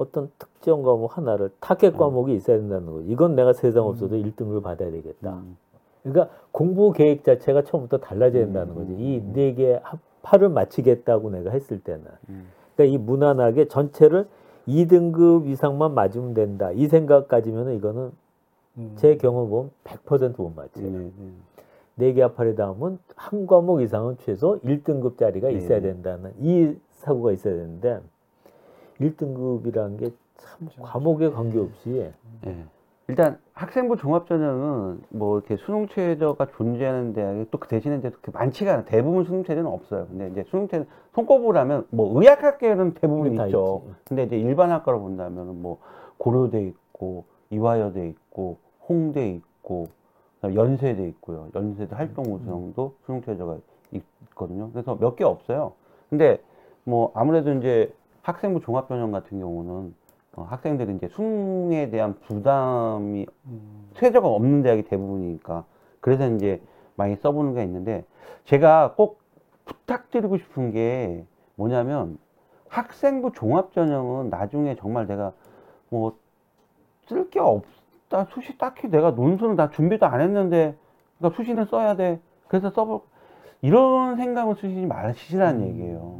어떤 0.00 0.30
특정 0.38 0.82
과목 0.82 1.18
하나를 1.18 1.50
타겟 1.60 1.90
과목이 1.92 2.34
있어야 2.34 2.56
된다는 2.56 2.86
거죠. 2.86 3.02
이건 3.02 3.34
내가 3.34 3.52
세상 3.52 3.84
없어도 3.84 4.16
1등급을 4.16 4.62
받아야 4.62 4.90
되겠다. 4.90 5.34
음. 5.34 5.58
그러니까 6.02 6.34
공부 6.52 6.90
계획 6.92 7.22
자체가 7.22 7.62
처음부터 7.64 7.98
달라져야 7.98 8.44
된다는 8.46 8.74
거지. 8.74 8.94
이 8.94 9.14
네 9.14 9.54
개 9.54 9.78
합 9.82 10.10
8을 10.10 10.48
마치겠다고 10.48 11.28
내가 11.30 11.50
했을 11.50 11.80
때는. 11.80 12.02
음. 12.30 12.46
그러니까 12.74 12.94
이 12.94 12.98
무난하게 12.98 13.68
전체를 13.68 14.26
2등급 14.66 15.46
이상만 15.48 15.92
맞으면 15.92 16.32
된다. 16.32 16.72
이 16.72 16.86
생각 16.86 17.27
가지면 17.27 17.74
이거는 17.74 18.10
음. 18.78 18.92
제 18.96 19.18
경우 19.18 19.46
보면 19.48 19.70
100%못 19.84 20.54
맞지. 20.56 20.80
네, 20.82 20.88
네. 20.98 21.10
네 21.96 22.12
개 22.14 22.22
합할에 22.22 22.54
닿으면 22.54 22.98
한 23.16 23.46
과목 23.46 23.82
이상은 23.82 24.16
최소 24.20 24.58
1등급짜리가 24.60 25.54
있어야 25.54 25.80
네. 25.80 25.92
된다는 25.92 26.32
이 26.40 26.74
사고가 26.92 27.32
있어야 27.32 27.54
되는데 27.54 28.00
1등급이라는 29.00 29.98
게 29.98 30.10
참 30.40 30.68
과목에 30.80 31.28
관계없이 31.30 32.10
예. 32.46 32.64
일단 33.08 33.38
학생부 33.52 33.96
종합전형은 33.96 35.02
뭐 35.10 35.38
이렇게 35.38 35.56
수능 35.56 35.86
최저가 35.88 36.46
존재하는 36.56 37.12
대학이 37.12 37.50
또 37.50 37.58
그 37.58 37.68
대신에 37.68 37.96
이제 37.98 38.08
그렇게 38.08 38.30
많지가 38.30 38.72
않아요. 38.72 38.84
대부분 38.86 39.24
수능 39.24 39.44
최저는 39.44 39.70
없어요. 39.70 40.06
근데 40.06 40.28
이제 40.28 40.44
수능 40.48 40.68
최저 40.68 40.84
손꼽으라면 41.14 41.88
뭐 41.90 42.18
의학학계는 42.18 42.94
대부분 42.94 43.34
다 43.34 43.46
있죠. 43.46 43.82
있지. 43.88 43.94
근데 44.08 44.22
이제 44.24 44.38
일반 44.38 44.70
학과로 44.70 45.00
본다면은 45.00 45.60
뭐 45.60 45.78
고려대 46.18 46.62
있고 46.62 47.24
이화여대 47.50 48.08
있고 48.08 48.58
홍대 48.88 49.28
있고 49.28 49.88
연세대 50.42 51.06
있고요. 51.08 51.48
연세대 51.54 51.94
활동 51.94 52.32
우수형도 52.32 52.94
수능 53.04 53.20
최저가 53.22 53.58
있거든요. 53.92 54.70
그래서 54.72 54.96
몇 54.98 55.16
개 55.16 55.24
없어요. 55.24 55.72
근데 56.08 56.40
뭐 56.84 57.10
아무래도 57.14 57.52
이제 57.52 57.92
학생부 58.22 58.60
종합전형 58.60 59.12
같은 59.12 59.38
경우는 59.40 59.94
어, 60.36 60.42
학생들이 60.42 60.94
이제 60.96 61.08
수능에 61.08 61.90
대한 61.90 62.14
부담이 62.20 63.26
음. 63.46 63.90
최저가 63.94 64.28
없는 64.28 64.62
대학이 64.62 64.82
대부분이니까 64.84 65.64
그래서 66.00 66.28
이제 66.28 66.62
많이 66.96 67.16
써보는 67.16 67.54
게 67.54 67.62
있는데 67.64 68.04
제가 68.44 68.94
꼭 68.94 69.20
부탁드리고 69.64 70.38
싶은 70.38 70.72
게 70.72 71.24
뭐냐면 71.56 72.18
학생부 72.68 73.32
종합전형은 73.32 74.30
나중에 74.30 74.76
정말 74.76 75.06
내가 75.06 75.32
뭐 75.88 76.16
쓸 77.08 77.28
게 77.30 77.40
없다. 77.40 78.26
수시 78.32 78.56
딱히 78.56 78.88
내가 78.88 79.10
논술은 79.10 79.56
다 79.56 79.70
준비도 79.70 80.06
안 80.06 80.20
했는데 80.20 80.76
그러니까 81.18 81.36
수시는 81.36 81.64
써야 81.66 81.96
돼. 81.96 82.20
그래서 82.48 82.70
써볼 82.70 83.00
이런 83.62 84.16
생각을 84.16 84.54
쓰시지 84.56 84.86
마시라는 84.86 85.66
얘기예요. 85.68 86.19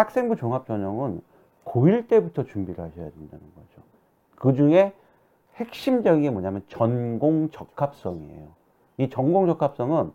학생부 0.00 0.36
종합전형은 0.36 1.20
고1 1.64 2.08
때부터 2.08 2.44
준비를 2.44 2.82
하셔야 2.82 3.10
된다는 3.10 3.44
거죠. 3.54 3.82
그 4.36 4.54
중에 4.54 4.92
핵심적인 5.56 6.22
게 6.22 6.30
뭐냐면 6.30 6.62
전공 6.68 7.50
적합성이에요. 7.50 8.48
이 8.98 9.08
전공 9.10 9.46
적합성은 9.46 10.12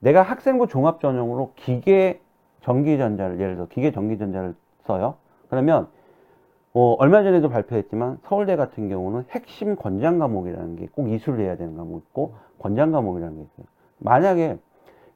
내가 0.00 0.22
학생부 0.22 0.66
종합전형으로 0.68 1.52
기계 1.56 2.20
전기전자를 2.62 3.40
예를 3.40 3.54
들어 3.56 3.68
기계 3.68 3.90
전기전자를 3.90 4.54
써요. 4.84 5.16
그러면 5.48 5.88
어, 6.74 6.94
얼마 6.98 7.22
전에도 7.22 7.48
발표했지만 7.48 8.18
서울대 8.24 8.56
같은 8.56 8.88
경우는 8.88 9.24
핵심 9.30 9.76
권장 9.76 10.18
과목이라는 10.18 10.76
게 10.76 10.86
꼭 10.92 11.08
이수를 11.08 11.40
해야 11.44 11.56
되는 11.56 11.76
과목이 11.76 11.98
있고 12.08 12.34
권장 12.58 12.92
과목이라는 12.92 13.36
게 13.36 13.42
있어요. 13.42 13.66
만약에 13.98 14.58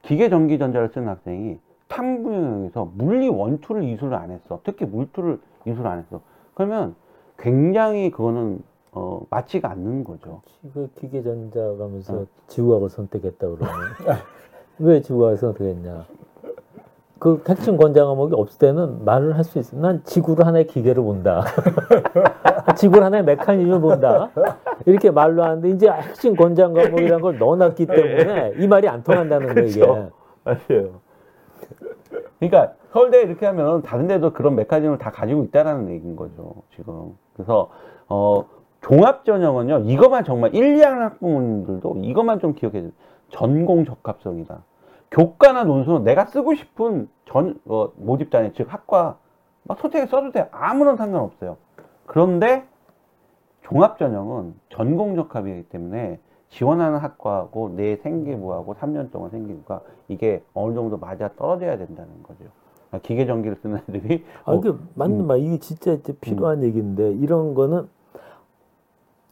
기계 0.03 0.29
전기 0.29 0.57
전자를 0.57 0.89
쓰는 0.89 1.07
학생이 1.07 1.59
탐구 1.87 2.33
영역에서 2.33 2.91
물리 2.95 3.29
원투를 3.29 3.83
이수를 3.83 4.15
안 4.15 4.31
했어. 4.31 4.59
특히 4.63 4.85
물투를 4.85 5.39
이수를 5.65 5.89
안 5.89 5.99
했어. 5.99 6.21
그러면 6.53 6.95
굉장히 7.37 8.11
그거는 8.11 8.61
어, 8.91 9.21
맞지가 9.29 9.69
않는 9.71 10.03
거죠. 10.03 10.41
그 10.73 10.89
기계전자 10.99 11.59
가면서 11.77 12.21
어. 12.21 12.25
지구학을 12.47 12.89
선택했다 12.89 13.47
그러면 13.47 13.67
왜 14.79 15.01
지구학을 15.01 15.37
선택했냐? 15.37 16.05
그 17.19 17.43
핵심 17.47 17.77
권장 17.77 18.05
과목이 18.07 18.33
없을 18.35 18.59
때는 18.59 19.03
말을 19.03 19.35
할 19.35 19.43
수 19.43 19.57
있어. 19.59 19.75
난 19.77 20.03
지구를 20.03 20.45
하나의 20.45 20.67
기계로 20.67 21.03
본다. 21.03 21.43
지구를 22.77 23.03
하나의 23.05 23.23
메커니즘을 23.23 23.81
본다. 23.81 24.29
이렇게 24.85 25.09
말로 25.09 25.43
하는데 25.43 25.69
이제 25.69 25.89
핵심 25.89 26.35
권장 26.35 26.73
과목이라는 26.73 27.21
걸 27.21 27.39
넣어놨기 27.39 27.87
때문에 27.87 28.53
이 28.57 28.67
말이 28.67 28.87
안 28.87 29.03
통한다는 29.03 29.53
거예요. 29.53 29.67
이게. 29.67 29.79
그렇죠. 29.79 30.11
맞아요. 30.43 31.06
그러니까 32.39 32.73
서울대 32.91 33.21
이렇게 33.21 33.45
하면 33.45 33.81
다른 33.81 34.07
데도 34.07 34.33
그런 34.33 34.55
메커니즘을 34.55 34.97
다 34.97 35.11
가지고 35.11 35.43
있다라는 35.43 35.89
얘기인 35.89 36.15
거죠, 36.15 36.63
지금. 36.75 37.17
그래서 37.33 37.69
어 38.07 38.45
종합 38.81 39.25
전형은요. 39.25 39.79
이것만 39.79 40.23
정말 40.23 40.53
1, 40.55 40.77
2학년 40.77 40.99
학부모님들도 40.99 41.97
이것만 42.01 42.39
좀 42.39 42.53
기억해 42.53 42.81
주세요. 42.81 42.91
전공 43.29 43.85
적합성이다. 43.85 44.63
교과나 45.11 45.63
논술은 45.63 46.03
내가 46.03 46.25
쓰고 46.25 46.55
싶은 46.55 47.09
전 47.25 47.59
어, 47.65 47.89
모집단에 47.95 48.53
즉 48.53 48.71
학과 48.71 49.17
막 49.63 49.79
선택해 49.79 50.05
써도 50.05 50.31
돼. 50.31 50.47
아무런 50.51 50.95
상관없어요. 50.95 51.57
그런데 52.05 52.65
종합 53.63 53.97
전형은 53.97 54.53
전공 54.69 55.15
적합이기 55.15 55.63
때문에 55.69 56.19
지원하는 56.49 56.99
학과하고 56.99 57.73
내 57.75 57.95
생기부하고 57.97 58.75
3년 58.75 59.11
동안 59.11 59.29
생기부가 59.29 59.81
이게 60.07 60.43
어느 60.53 60.73
정도 60.73 60.97
맞아 60.97 61.29
떨어져야 61.37 61.77
된다는 61.77 62.09
거죠. 62.23 62.45
그러니까 62.89 63.05
기계 63.07 63.25
전기를 63.25 63.57
쓰는 63.61 63.79
애들이 63.89 64.23
아, 64.45 64.51
뭐, 64.53 64.59
이게 64.61 64.73
맞는 64.95 65.27
말. 65.27 65.39
이게 65.39 65.57
진짜 65.59 65.91
이제 65.93 66.13
필요한 66.21 66.63
얘기인데 66.63 67.11
이런 67.13 67.53
거는 67.53 67.87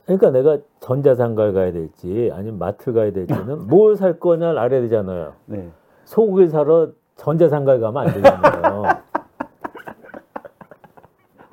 그러니까 0.05 0.29
내가 0.31 0.59
전자상가를 0.81 1.53
가야 1.53 1.71
될지 1.71 2.29
아니면 2.33 2.59
마트를 2.59 2.93
가야 2.93 3.11
될지는 3.11 3.67
뭘 3.69 3.95
살 3.97 4.19
거냐를 4.19 4.59
알아야 4.59 4.81
되잖아요. 4.81 5.33
네. 5.45 5.69
소고기를 6.03 6.49
사러 6.49 6.89
전자상가에 7.15 7.79
가면 7.79 8.07
안 8.07 8.13
되잖아요. 8.13 8.83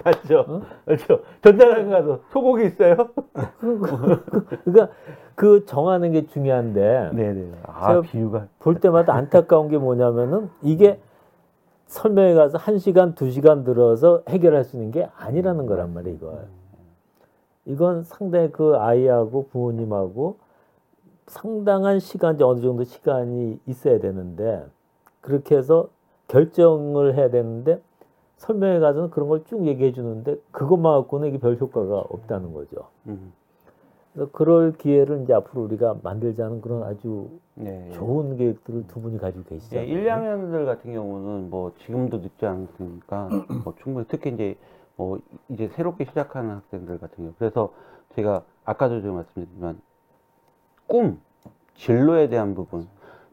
맞죠. 0.05 0.63
그렇죠. 0.85 1.21
전자상 1.43 1.91
가서 1.91 2.21
소고기 2.31 2.67
있어요? 2.67 2.97
그러니까 3.59 4.95
그 5.35 5.65
정하는 5.67 6.13
게 6.13 6.27
중요한데 6.27 7.11
네네. 7.15 7.53
아 7.65 8.01
비유가 8.01 8.47
볼 8.59 8.81
때마다 8.81 9.15
안타까운 9.15 9.69
게 9.69 9.79
뭐냐면은 9.79 10.51
이게 10.63 11.01
설명회 11.87 12.35
가서 12.35 12.59
한 12.59 12.79
시간 12.79 13.15
두 13.15 13.31
시간 13.31 13.65
들어서 13.65 14.23
해결할 14.29 14.65
수 14.65 14.77
있는 14.77 14.91
게 14.91 15.09
아니라는 15.17 15.67
거란 15.67 15.93
말이에요. 15.93 16.17
이거. 16.17 16.39
이건 17.65 18.03
상당히 18.03 18.51
그 18.51 18.77
아이하고 18.77 19.49
부모님하고 19.49 20.39
상당한 21.27 22.01
시간, 22.01 22.41
어느 22.43 22.61
정도 22.61 22.85
시간이 22.85 23.61
있어야 23.67 24.01
되는데 24.01 24.67
그렇게 25.21 25.57
해서 25.57 25.89
결정을 26.29 27.15
해야 27.15 27.31
되는데 27.31 27.81
설명회 28.43 28.81
가서는 28.81 29.11
그런 29.11 29.29
걸 29.29 29.45
쭉 29.45 29.67
얘기해 29.67 29.93
주는데 29.93 30.37
그것만 30.51 31.01
갖고는 31.03 31.29
이게 31.29 31.39
별 31.39 31.57
효과가 31.57 31.99
없다는 31.99 32.53
거죠. 32.53 32.89
음. 33.07 33.33
그래서 34.13 34.31
그럴 34.33 34.73
기회를 34.73 35.23
이제 35.23 35.33
앞으로 35.33 35.63
우리가 35.63 35.97
만들자는 36.03 36.61
그런 36.61 36.83
아주 36.83 37.31
네. 37.55 37.91
좋은 37.93 38.37
계획들을 38.37 38.87
두 38.89 39.01
분이 39.01 39.19
가지고 39.19 39.45
예, 39.53 39.55
계시잖아요. 39.55 39.87
1, 39.87 40.05
2학년들 40.05 40.67
같은 40.67 40.93
경우는 40.93 41.51
뭐 41.51 41.73
지금도 41.79 42.19
늦지 42.19 42.45
않으니까 42.45 43.29
뭐 43.65 43.75
충분히 43.83 44.07
특히 44.09 44.31
이제 44.33 44.57
뭐 44.97 45.19
이제 45.49 45.69
새롭게 45.69 46.05
시작하는 46.05 46.51
학생들 46.57 46.99
같은 46.99 47.17
경우 47.17 47.33
그래서 47.39 47.73
제가 48.15 48.43
아까도 48.65 49.01
좀 49.01 49.15
말씀드렸지만 49.15 49.81
꿈 50.87 51.21
진로에 51.75 52.29
대한 52.29 52.55
부분 52.55 52.87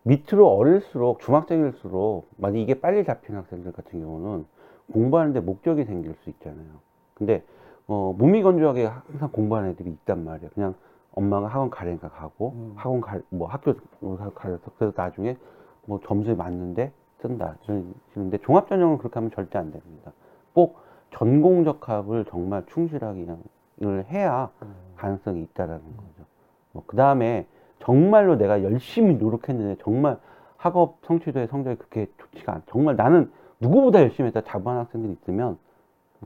밑으로 0.04 0.48
어릴수록 0.56 1.20
중학생일수록 1.20 2.30
만약 2.38 2.58
이게 2.60 2.80
빨리 2.80 3.04
잡힌 3.04 3.36
학생들 3.36 3.74
같은 3.74 4.00
경우는 4.00 4.46
공부하는데 4.92 5.40
목적이 5.42 5.86
생길 5.86 6.16
수 6.24 6.30
있잖아요. 6.30 6.68
근데 7.14 7.44
어, 7.88 8.14
무미건조하게 8.18 8.86
항상 8.86 9.32
공부하는 9.32 9.72
애들이 9.72 9.90
있단 9.90 10.24
말이에요. 10.24 10.52
그냥 10.54 10.76
엄마가 11.14 11.48
학원 11.48 11.70
가려니까 11.70 12.10
가고 12.10 12.74
학원 12.76 13.02
가, 13.02 13.20
뭐 13.30 13.48
학교 13.48 13.74
가려서 14.36 14.72
그래서 14.78 14.94
나중에 14.96 15.38
뭐 15.86 16.00
점수에 16.06 16.36
맞는데 16.36 16.92
쓴다. 17.22 17.58
그런데 18.14 18.38
종합 18.40 18.70
전형은 18.70 19.00
그렇게 19.00 19.16
하면 19.16 19.32
절대 19.32 19.58
안 19.58 19.72
됩니다. 19.72 20.12
꼭 20.54 20.78
전공 21.12 21.64
적합을 21.64 22.26
정말 22.26 22.64
충실하게 22.68 23.26
그냥 23.26 24.04
해야 24.10 24.50
가능성이 24.96 25.42
있다라는 25.44 25.82
거죠. 25.82 26.26
뭐, 26.72 26.84
그 26.86 26.96
다음에 26.96 27.48
정말로 27.80 28.38
내가 28.38 28.64
열심히 28.64 29.16
노력했는데 29.16 29.82
정말 29.82 30.18
학업 30.58 31.00
성취도의 31.06 31.48
성적이 31.48 31.78
그렇게 31.78 32.08
좋지가 32.18 32.54
않, 32.54 32.62
정말 32.68 32.96
나는 32.96 33.32
누구보다 33.62 34.02
열심히 34.02 34.28
했다 34.28 34.42
자부하는 34.42 34.84
학생들이 34.84 35.14
있으면 35.14 35.58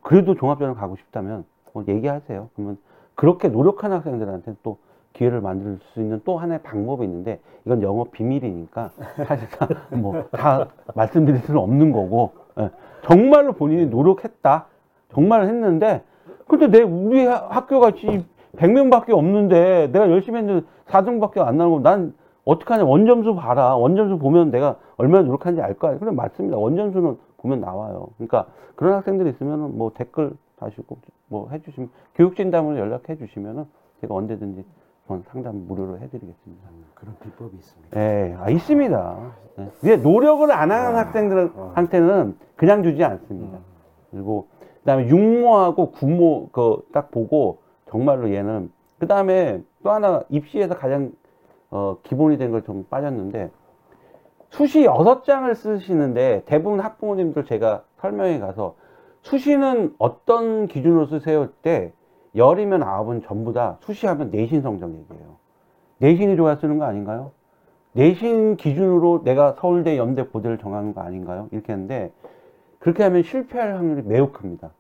그래도 0.02 0.36
종합전형 0.36 0.76
가고 0.76 0.96
싶다면 0.98 1.46
뭐 1.74 1.84
얘기하세요. 1.88 2.50
그러면 2.56 2.78
그렇게 3.16 3.48
노력하는 3.48 3.98
학생들한테 3.98 4.56
또 4.64 4.78
기회를 5.14 5.42
만들 5.42 5.78
수 5.94 6.02
있는 6.02 6.22
또 6.26 6.38
하나의 6.38 6.62
방법이 6.64 7.04
있는데 7.06 7.40
이건 7.66 7.82
영업 7.84 8.12
비밀이니까 8.12 8.90
사실상 9.28 9.68
뭐 10.02 10.24
다 10.32 10.68
말씀드릴 10.96 11.40
수는 11.42 11.60
없는 11.60 11.92
거고 11.92 12.32
예. 12.60 12.70
정말로 13.04 13.54
본인이 13.54 13.86
노력했다 13.86 14.66
정말 15.14 15.44
했는데 15.48 16.04
근데 16.48 16.68
내 16.68 16.82
우리 16.82 17.26
하- 17.26 17.48
학교 17.50 17.80
같이 17.80 18.26
100명밖에 18.58 19.12
없는데 19.12 19.90
내가 19.92 20.10
열심히 20.10 20.40
했는데 20.40 20.66
4등밖에 20.88 21.40
안 21.40 21.58
나오고 21.58 21.82
난 21.82 22.14
어떡하냐 22.46 22.84
원점수 22.84 23.36
봐라 23.36 23.76
원점수 23.76 24.18
보면 24.20 24.52
내가 24.52 24.78
얼마나 24.98 25.24
노력하는지 25.24 25.62
알 25.62 25.74
거야 25.76 25.98
그래 25.98 26.12
맞습니다 26.12 26.58
원점수는 26.58 27.18
보면 27.38 27.62
나와요 27.62 28.08
그러니까 28.18 28.48
그런 28.76 28.94
학생들이 28.96 29.30
있으면 29.32 29.78
뭐 29.78 29.92
댓글 29.94 30.34
다시고 30.60 30.98
뭐 31.28 31.50
해주시면 31.50 31.90
교육진담으로 32.16 32.78
연락해 32.78 33.18
주시면은 33.18 33.66
제가 34.02 34.14
언제든지 34.14 34.66
상담 35.26 35.68
무료로 35.68 36.00
해드리겠습니다. 36.00 36.70
그런 36.94 37.16
비법이 37.22 37.58
있습니다. 37.58 38.00
예, 38.00 38.36
아, 38.40 38.50
있습니다. 38.50 39.18
예. 39.84 39.98
노력을 39.98 40.50
안 40.50 40.72
하는 40.72 40.96
학생들한테는 40.98 42.38
그냥 42.56 42.84
주지 42.84 43.04
않습니다. 43.04 43.60
그리고 44.12 44.48
그다음에 44.80 45.08
육모하고 45.08 45.92
구모 45.92 46.50
그 46.52 46.84
딱 46.94 47.12
보고 47.12 47.60
정말로 47.90 48.34
얘는 48.34 48.72
그다음에 49.00 49.62
또 49.84 49.92
하나 49.92 50.22
입시에서 50.30 50.76
가장 50.76 51.12
어, 51.74 51.98
기본이 52.04 52.38
된 52.38 52.52
걸 52.52 52.62
좀 52.64 52.86
빠졌는데 52.90 53.50
수시 54.50 54.86
여섯 54.86 55.24
장을 55.24 55.54
쓰시는데 55.56 56.44
대부분 56.46 56.80
학부모님들 56.80 57.46
제가 57.46 57.84
설명회 57.98 58.38
가서 58.40 58.76
수시는 59.24 59.96
어떤 59.98 60.68
기준으로 60.68 61.08
쓰세요 61.08 61.50
때 61.64 61.92
열이면 62.36 62.84
아홉은 62.84 63.24
전부 63.24 63.54
다 63.54 63.78
수시하면 63.82 64.30
내신 64.30 64.62
성적 64.62 64.90
얘기예요. 64.94 65.38
내신이 65.98 66.36
좋아야 66.36 66.58
쓰는 66.58 66.78
거 66.78 66.86
아닌가요? 66.86 67.32
내신 67.94 68.58
기준으로 68.58 69.24
내가 69.24 69.56
서울대, 69.60 69.98
연대, 69.98 70.24
고대를 70.24 70.58
정하는 70.60 70.94
거 70.94 71.02
아닌가요? 71.02 71.48
이렇게 71.52 71.72
하는데 71.72 72.12
그렇게 72.80 73.04
하면 73.04 73.24
실패할 73.24 73.76
확률이 73.76 74.02
매우 74.04 74.32
큽니다. 74.32 74.72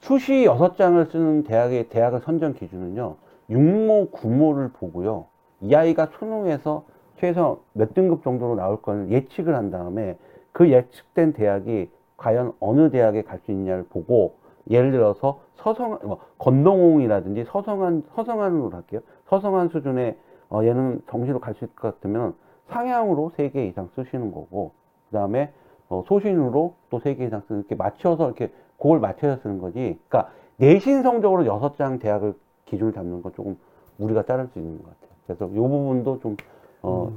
수시 0.00 0.44
여섯 0.44 0.76
장을 0.76 1.04
쓰는 1.06 1.44
대학의 1.44 1.88
대학의 1.90 2.20
선정 2.24 2.54
기준은요, 2.54 3.16
육모, 3.50 4.10
구모를 4.10 4.70
보고요, 4.72 5.26
이 5.60 5.74
아이가 5.74 6.06
수능에서 6.18 6.84
최소 7.16 7.62
몇 7.72 7.94
등급 7.94 8.22
정도로 8.22 8.54
나올 8.54 8.80
거를 8.80 9.10
예측을 9.10 9.54
한 9.54 9.70
다음에 9.70 10.16
그 10.52 10.70
예측된 10.70 11.32
대학이 11.32 11.90
과연 12.16 12.52
어느 12.60 12.90
대학에 12.90 13.22
갈 13.22 13.40
수 13.44 13.52
있냐를 13.52 13.84
보고 13.84 14.36
예를 14.70 14.90
들어서 14.92 15.40
서성 15.56 15.98
뭐 16.04 16.18
건동홍이라든지 16.38 17.44
서성한 17.44 18.04
서성한으로 18.14 18.70
할게요. 18.70 19.00
서성한 19.28 19.68
수준의 19.68 20.16
어, 20.50 20.62
얘는 20.64 21.02
정시로 21.08 21.40
갈 21.40 21.54
수 21.54 21.64
있을 21.64 21.74
것 21.74 21.94
같으면 21.94 22.34
상향으로 22.68 23.32
세 23.36 23.50
개 23.50 23.66
이상 23.66 23.88
쓰시는 23.94 24.30
거고 24.32 24.72
그다음에 25.10 25.52
어, 25.88 26.04
소신으로 26.06 26.74
또 26.90 27.00
세 27.00 27.16
개 27.16 27.24
이상 27.24 27.42
쓰는 27.48 27.60
이렇게 27.60 27.74
맞춰서 27.74 28.26
이렇게 28.26 28.52
그걸 28.78 29.00
맞춰서 29.00 29.40
쓰는 29.42 29.58
거지. 29.58 29.98
그러니까 30.08 30.32
내신 30.58 31.02
성적으로 31.02 31.46
여섯 31.46 31.76
장 31.76 31.98
대학을 31.98 32.34
기준을 32.66 32.92
잡는 32.92 33.22
건 33.22 33.32
조금 33.34 33.56
우리가 33.98 34.22
따를 34.26 34.48
수 34.48 34.58
있는 34.58 34.78
것 34.78 34.84
같아요. 34.84 35.07
그래서 35.28 35.46
이 35.46 35.54
부분도 35.56 36.20
좀 36.20 36.36
어, 36.80 37.12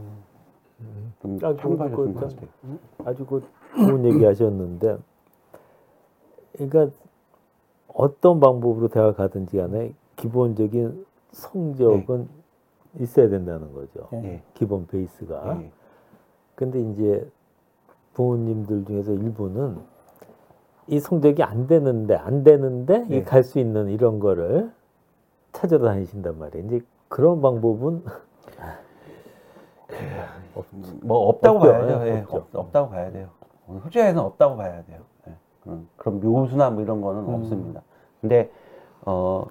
좀 1.21 1.39
아, 1.41 1.53
그거 1.53 1.55
참고하셨으면 1.55 2.13
그거 2.13 2.27
좋겠어요. 2.27 2.77
아주 3.05 3.25
그 3.25 3.41
좋은 3.77 4.03
얘기 4.05 4.25
하셨는데, 4.25 4.97
그러니까 6.53 6.89
어떤 7.87 8.41
방법으로 8.41 8.89
대학 8.89 9.15
가든지 9.15 9.55
간에 9.55 9.93
기본적인 10.17 11.05
성적은 11.31 12.27
있어야 12.99 13.29
된다는 13.29 13.71
거죠. 13.73 14.09
네. 14.11 14.23
예. 14.25 14.41
기본 14.55 14.87
베이스가. 14.87 15.61
예. 15.61 15.71
근데 16.55 16.81
이제 16.81 17.25
부모님들 18.13 18.83
중에서 18.85 19.13
일부는 19.13 19.77
이 20.87 20.99
성적이 20.99 21.43
안 21.43 21.67
되는데 21.67 22.15
안 22.15 22.43
되는데 22.43 23.05
네. 23.07 23.23
갈수 23.23 23.59
있는 23.59 23.87
이런 23.89 24.19
거를 24.19 24.69
찾아다니신단 25.53 26.37
말이에요. 26.37 26.65
이제 26.67 26.81
그런 27.11 27.41
방법은 27.41 28.03
뭐 31.03 31.27
없다고 31.27 31.57
없죠. 31.57 31.71
봐야죠. 31.71 32.07
예, 32.07 32.09
예, 32.09 32.19
없죠. 32.21 32.37
없, 32.37 32.55
없다고 32.55 32.89
봐야 32.89 33.11
돼요. 33.11 33.27
솔직히는 33.83 34.17
없다고 34.17 34.55
봐야 34.55 34.81
돼요. 34.85 34.99
예. 35.27 35.33
그런, 35.61 35.87
그런 35.97 36.19
묘수나 36.21 36.69
뭐 36.69 36.81
이런 36.81 37.01
거는 37.01 37.23
음. 37.27 37.33
없습니다. 37.35 37.81
근데 38.21 38.49
어 39.05 39.45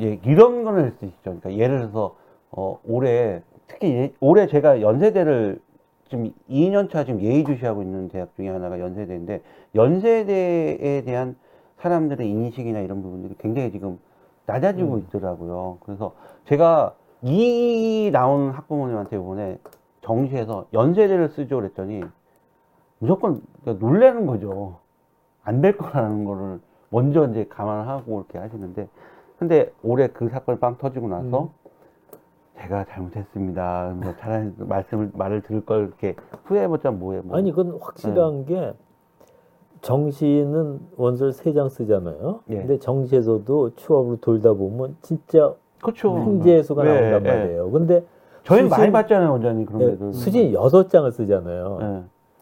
예, 0.00 0.20
이런 0.24 0.62
거는 0.62 0.84
할 0.84 0.92
수 0.92 1.04
있죠. 1.04 1.18
그러니까 1.24 1.52
예를 1.54 1.80
들어서 1.80 2.14
어 2.52 2.78
올해 2.86 3.42
특히 3.66 3.88
예- 3.92 4.12
올해 4.20 4.46
제가 4.46 4.80
연세대를 4.80 5.60
지금 6.08 6.32
2년 6.48 6.88
차 6.92 7.02
지금 7.04 7.20
예의주시하고 7.20 7.82
있는 7.82 8.08
대학 8.08 8.32
중에 8.36 8.48
하나가 8.48 8.78
연세대인데 8.78 9.42
연세대에 9.74 11.02
대한 11.04 11.34
사람들의 11.78 12.28
인식이나 12.28 12.78
이런 12.80 13.02
부분들이 13.02 13.34
굉장히 13.38 13.72
지금 13.72 13.98
낮아지고 14.46 14.94
음. 14.94 14.98
있더라고요. 15.00 15.78
그래서 15.84 16.14
제가 16.44 16.94
이 17.22 18.10
나온 18.12 18.50
학부모님한테 18.50 19.16
이번에 19.16 19.58
정시에서 20.02 20.66
연세대를 20.72 21.30
쓰죠 21.30 21.56
그랬더니 21.56 22.02
무조건 22.98 23.42
그러니까 23.62 23.84
놀라는 23.86 24.26
거죠. 24.26 24.78
안 25.42 25.60
될 25.60 25.76
거라는 25.76 26.24
거를 26.24 26.60
먼저 26.90 27.26
이제 27.28 27.44
감안하고 27.48 28.18
이렇게 28.20 28.38
하시는데 28.38 28.88
근데 29.38 29.72
올해 29.82 30.08
그 30.08 30.28
사건이 30.28 30.58
빵 30.58 30.76
터지고 30.78 31.08
나서 31.08 31.42
음. 31.44 31.48
제가 32.58 32.84
잘못했습니다. 32.86 33.94
뭐 33.96 34.14
차라리 34.16 34.52
그 34.56 34.62
말씀을 34.64 35.10
말을 35.14 35.42
들을 35.42 35.64
걸 35.64 35.88
이렇게 35.88 36.16
후회해봤자 36.44 36.90
뭐해. 36.92 37.20
뭐. 37.20 37.36
아니 37.36 37.50
그건 37.52 37.78
확실한 37.80 38.46
게 38.46 38.72
정시는 39.82 40.80
원서를 40.96 41.32
세 41.32 41.52
장 41.52 41.68
쓰잖아요. 41.68 42.40
예. 42.50 42.56
근데 42.56 42.78
정시에서도 42.78 43.74
추업으로 43.76 44.16
돌다 44.20 44.52
보면 44.54 44.96
진짜 45.02 45.52
그렇죠. 45.82 46.16
횡재 46.18 46.62
수가 46.62 46.82
네, 46.84 46.90
나온단 47.10 47.22
네. 47.22 47.38
말이에요. 47.38 47.70
근데 47.70 48.04
저희는 48.44 48.68
수신- 48.68 48.78
많이 48.78 48.92
봤잖아요, 48.92 49.30
원장님. 49.32 49.62
예, 49.62 49.64
그런 49.66 49.90
데도. 49.92 50.12
수진 50.12 50.52
여섯 50.52 50.88
장을 50.88 51.10
쓰잖아요. 51.10 51.78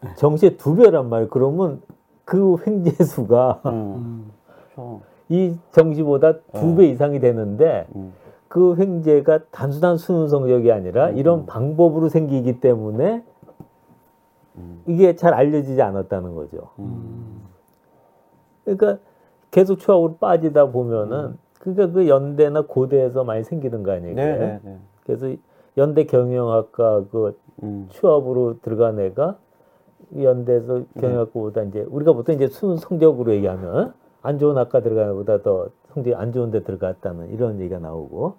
예. 0.05 0.09
정시의 0.16 0.57
두 0.57 0.74
배란 0.76 1.09
말이에요. 1.09 1.28
그러면 1.30 1.80
그 2.24 2.57
횡재 2.66 2.91
수가 3.05 3.61
음, 3.66 3.70
음. 3.72 4.30
그렇죠. 4.74 5.01
이 5.28 5.57
정시보다 5.72 6.35
두 6.53 6.72
어. 6.72 6.74
배 6.76 6.87
이상이 6.89 7.20
되는데 7.20 7.87
음, 7.97 8.12
그 8.49 8.76
횡재가 8.76 9.41
단순한 9.51 9.97
수능 9.97 10.28
성적이 10.28 10.70
아니라 10.72 11.09
음. 11.11 11.16
이런 11.16 11.47
방법으로 11.47 12.09
생기기 12.09 12.61
때문에 12.61 13.24
음, 14.57 14.82
이게 14.87 15.16
잘 15.16 15.35
알려지지 15.35 15.80
않았다는 15.82 16.35
거죠. 16.35 16.68
음. 18.66 18.76
그러니까 18.76 19.02
계속 19.50 19.78
추억으로 19.78 20.16
빠지다 20.16 20.66
보면은 20.66 21.18
음. 21.18 21.38
그러니까 21.60 21.90
그 21.92 22.08
연대나 22.08 22.62
고대에서 22.62 23.24
많이 23.24 23.44
생기는 23.44 23.82
거 23.82 23.92
아니에요. 23.92 24.14
네, 24.14 24.38
네, 24.38 24.60
네. 24.62 24.78
그래서 25.04 25.34
연대 25.76 26.04
경영학과 26.04 27.04
그 27.10 27.36
음, 27.62 27.88
취업으로 27.90 28.60
들어간 28.60 29.00
애가 29.00 29.38
연대에서 30.16 30.78
네. 30.78 31.00
경영학과보다 31.00 31.62
이제 31.62 31.86
우리가 31.88 32.12
보통 32.12 32.34
이제 32.34 32.48
수능 32.48 32.76
성적으로 32.76 33.32
얘기하면 33.32 33.94
안 34.22 34.38
좋은 34.38 34.56
학과 34.56 34.80
들어가는 34.80 35.12
것보다 35.12 35.42
더 35.42 35.68
성적이 35.92 36.16
안 36.16 36.32
좋은 36.32 36.50
데 36.50 36.62
들어갔다는 36.62 37.30
이런 37.30 37.60
얘기가 37.60 37.78
나오고 37.78 38.34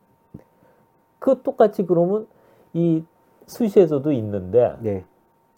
그 1.20 1.42
똑같이 1.42 1.86
그러면 1.86 2.28
이 2.74 3.04
수시에서도 3.48 4.12
있는데 4.12 4.76
네. 4.82 5.06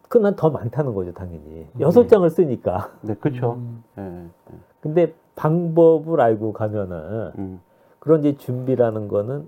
그난 0.07 0.35
더 0.35 0.49
많다는 0.49 0.93
거죠 0.93 1.13
당연히 1.13 1.67
여섯 1.79 2.07
장을 2.07 2.29
쓰니까 2.29 2.91
네, 3.01 3.13
그렇죠. 3.15 3.53
음. 3.53 3.83
예, 3.97 4.01
예. 4.03 4.55
근데 4.79 5.13
방법을 5.35 6.21
알고 6.21 6.53
가면은 6.53 7.31
음, 7.37 7.61
그런 7.99 8.21
이제 8.21 8.37
준비라는 8.37 9.07
거는 9.07 9.47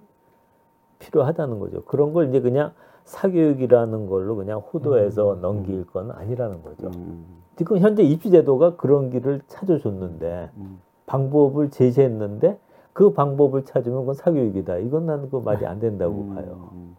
필요하다는 0.99 1.59
거죠. 1.59 1.83
그런 1.85 2.13
걸 2.13 2.29
이제 2.29 2.41
그냥 2.41 2.71
사교육이라는 3.05 4.07
걸로 4.07 4.35
그냥 4.35 4.59
호도해서 4.59 5.39
넘길 5.41 5.85
건 5.87 6.11
아니라는 6.11 6.61
거죠. 6.61 6.87
음, 6.87 7.25
지금 7.55 7.79
현재 7.79 8.03
입시제도가 8.03 8.75
그런 8.75 9.09
길을 9.09 9.41
찾아줬는데 9.47 10.49
음. 10.57 10.79
방법을 11.07 11.71
제시했는데 11.71 12.59
그 12.93 13.13
방법을 13.13 13.65
찾으면 13.65 14.01
그건 14.01 14.13
사교육이다. 14.13 14.77
이건 14.79 15.05
나는 15.05 15.29
그 15.29 15.37
말이 15.37 15.65
안 15.65 15.79
된다고 15.79 16.21
음, 16.21 16.35
봐요. 16.35 16.69
음. 16.73 16.95